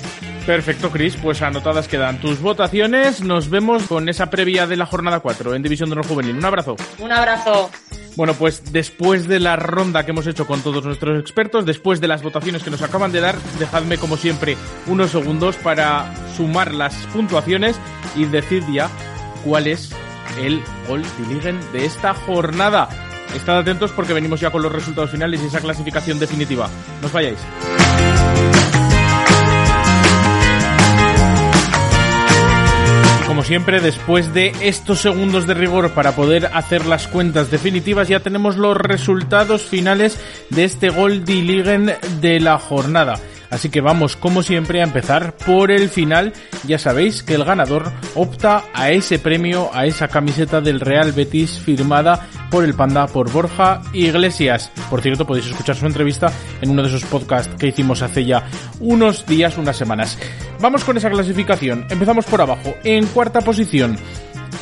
[0.46, 1.16] Perfecto, Chris.
[1.16, 3.22] Pues anotadas quedan tus votaciones.
[3.22, 6.36] Nos vemos con esa previa de la jornada 4 en División de Honor Juvenil.
[6.36, 6.76] Un abrazo.
[6.98, 7.70] Un abrazo.
[8.16, 12.08] Bueno, pues después de la ronda que hemos hecho con todos nuestros expertos, después de
[12.08, 16.94] las votaciones que nos acaban de dar, dejadme como siempre unos segundos para sumar las
[17.06, 17.76] puntuaciones
[18.14, 18.90] y decir ya
[19.44, 19.90] cuál es
[20.38, 22.88] el gol de de esta jornada.
[23.34, 26.68] Estad atentos porque venimos ya con los resultados finales y esa clasificación definitiva.
[27.00, 27.38] No os vayáis.
[33.42, 38.20] Como siempre, después de estos segundos de rigor para poder hacer las cuentas definitivas, ya
[38.20, 40.16] tenemos los resultados finales
[40.50, 43.18] de este gol de Ligen de la jornada.
[43.52, 46.32] Así que vamos, como siempre, a empezar por el final.
[46.66, 51.58] Ya sabéis que el ganador opta a ese premio, a esa camiseta del Real Betis
[51.58, 54.72] firmada por el Panda, por Borja Iglesias.
[54.88, 56.32] Por cierto, podéis escuchar su entrevista
[56.62, 58.42] en uno de esos podcasts que hicimos hace ya
[58.80, 60.18] unos días, unas semanas.
[60.58, 61.84] Vamos con esa clasificación.
[61.90, 62.74] Empezamos por abajo.
[62.84, 63.98] En cuarta posición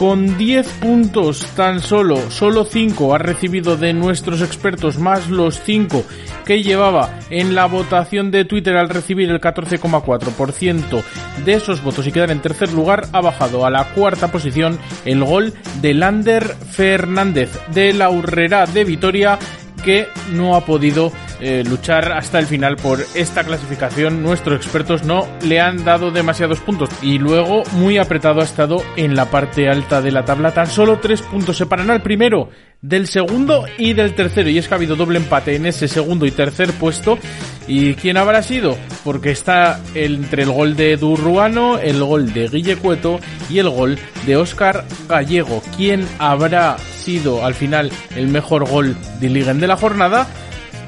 [0.00, 6.06] con 10 puntos tan solo, solo 5 ha recibido de nuestros expertos más los 5
[6.46, 11.02] que llevaba en la votación de Twitter al recibir el 14,4%
[11.44, 15.22] de esos votos y quedar en tercer lugar, ha bajado a la cuarta posición el
[15.22, 19.38] gol de Lander Fernández de la Urrera de Vitoria
[19.82, 24.22] que no ha podido eh, luchar hasta el final por esta clasificación.
[24.22, 29.14] Nuestros expertos no le han dado demasiados puntos y luego muy apretado ha estado en
[29.14, 30.52] la parte alta de la tabla.
[30.52, 32.50] Tan solo tres puntos separan al primero
[32.82, 36.26] del segundo y del tercero y es que ha habido doble empate en ese segundo
[36.26, 37.18] y tercer puesto.
[37.66, 38.76] ¿Y quién habrá sido?
[39.04, 43.98] Porque está entre el gol de Durruano, el gol de Guille Cueto y el gol
[44.26, 45.62] de Óscar Gallego.
[45.76, 50.26] ¿Quién habrá sido al final el mejor gol de Liga de la jornada?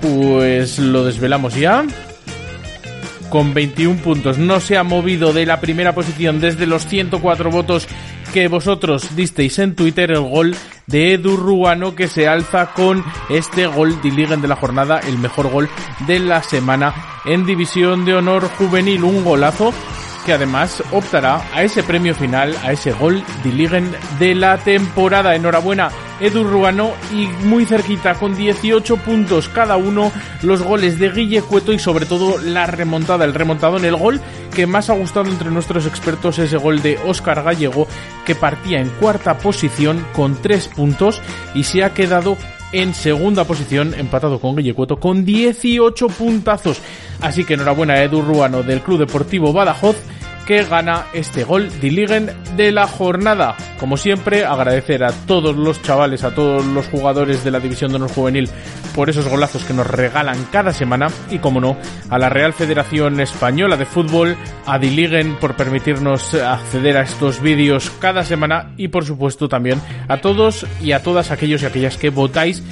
[0.01, 1.85] Pues lo desvelamos ya.
[3.29, 7.87] Con 21 puntos no se ha movido de la primera posición desde los 104 votos
[8.33, 10.57] que vosotros disteis en Twitter el gol
[10.87, 15.19] de Edu Ruano que se alza con este gol de Liga de la jornada, el
[15.19, 15.69] mejor gol
[16.07, 16.95] de la semana
[17.27, 19.73] en División de Honor Juvenil, un golazo
[20.25, 25.35] que además optará a ese premio final, a ese gol de Ligen de la temporada.
[25.35, 30.13] Enhorabuena, Edu Ruano, y muy cerquita, con 18 puntos cada uno,
[30.43, 34.21] los goles de Guille Cueto y sobre todo la remontada, el remontado en el gol
[34.55, 37.87] que más ha gustado entre nuestros expertos, ese gol de Óscar Gallego,
[38.25, 41.21] que partía en cuarta posición con 3 puntos
[41.55, 42.37] y se ha quedado
[42.73, 46.81] en segunda posición, empatado con Guille Cueto, con 18 puntazos.
[47.21, 49.97] Así que enhorabuena a Edu Ruano del Club Deportivo Badajoz
[50.47, 53.57] que gana este gol de Ligen de la jornada.
[53.79, 57.97] Como siempre, agradecer a todos los chavales, a todos los jugadores de la División de
[57.97, 58.51] Honor Juvenil
[58.95, 61.77] por esos golazos que nos regalan cada semana y, como no,
[62.11, 64.37] a la Real Federación Española de Fútbol,
[64.67, 70.19] a Diligen por permitirnos acceder a estos vídeos cada semana y, por supuesto, también a
[70.19, 72.63] todos y a todas aquellos y aquellas que votáis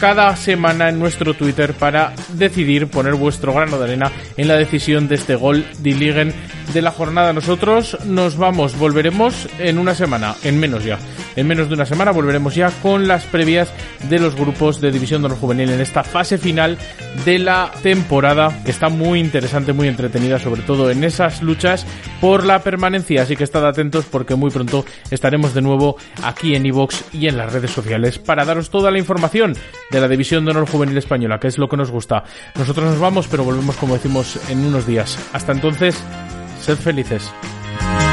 [0.00, 5.08] cada semana en nuestro Twitter para decidir poner vuestro grano de arena en la decisión
[5.08, 6.34] de este gol de Ligen
[6.72, 7.32] de la jornada.
[7.32, 10.98] Nosotros nos vamos, volveremos en una semana, en menos ya.
[11.36, 13.72] En menos de una semana volveremos ya con las previas
[14.08, 16.78] de los grupos de División de Honor Juvenil en esta fase final
[17.24, 21.86] de la temporada que está muy interesante, muy entretenida, sobre todo en esas luchas
[22.20, 23.22] por la permanencia.
[23.22, 27.36] Así que estad atentos porque muy pronto estaremos de nuevo aquí en iVox y en
[27.36, 29.54] las redes sociales para daros toda la información
[29.90, 32.24] de la División de Honor Juvenil Española, que es lo que nos gusta.
[32.54, 35.18] Nosotros nos vamos, pero volvemos como decimos en unos días.
[35.32, 36.02] Hasta entonces,
[36.66, 38.05] Sed felices.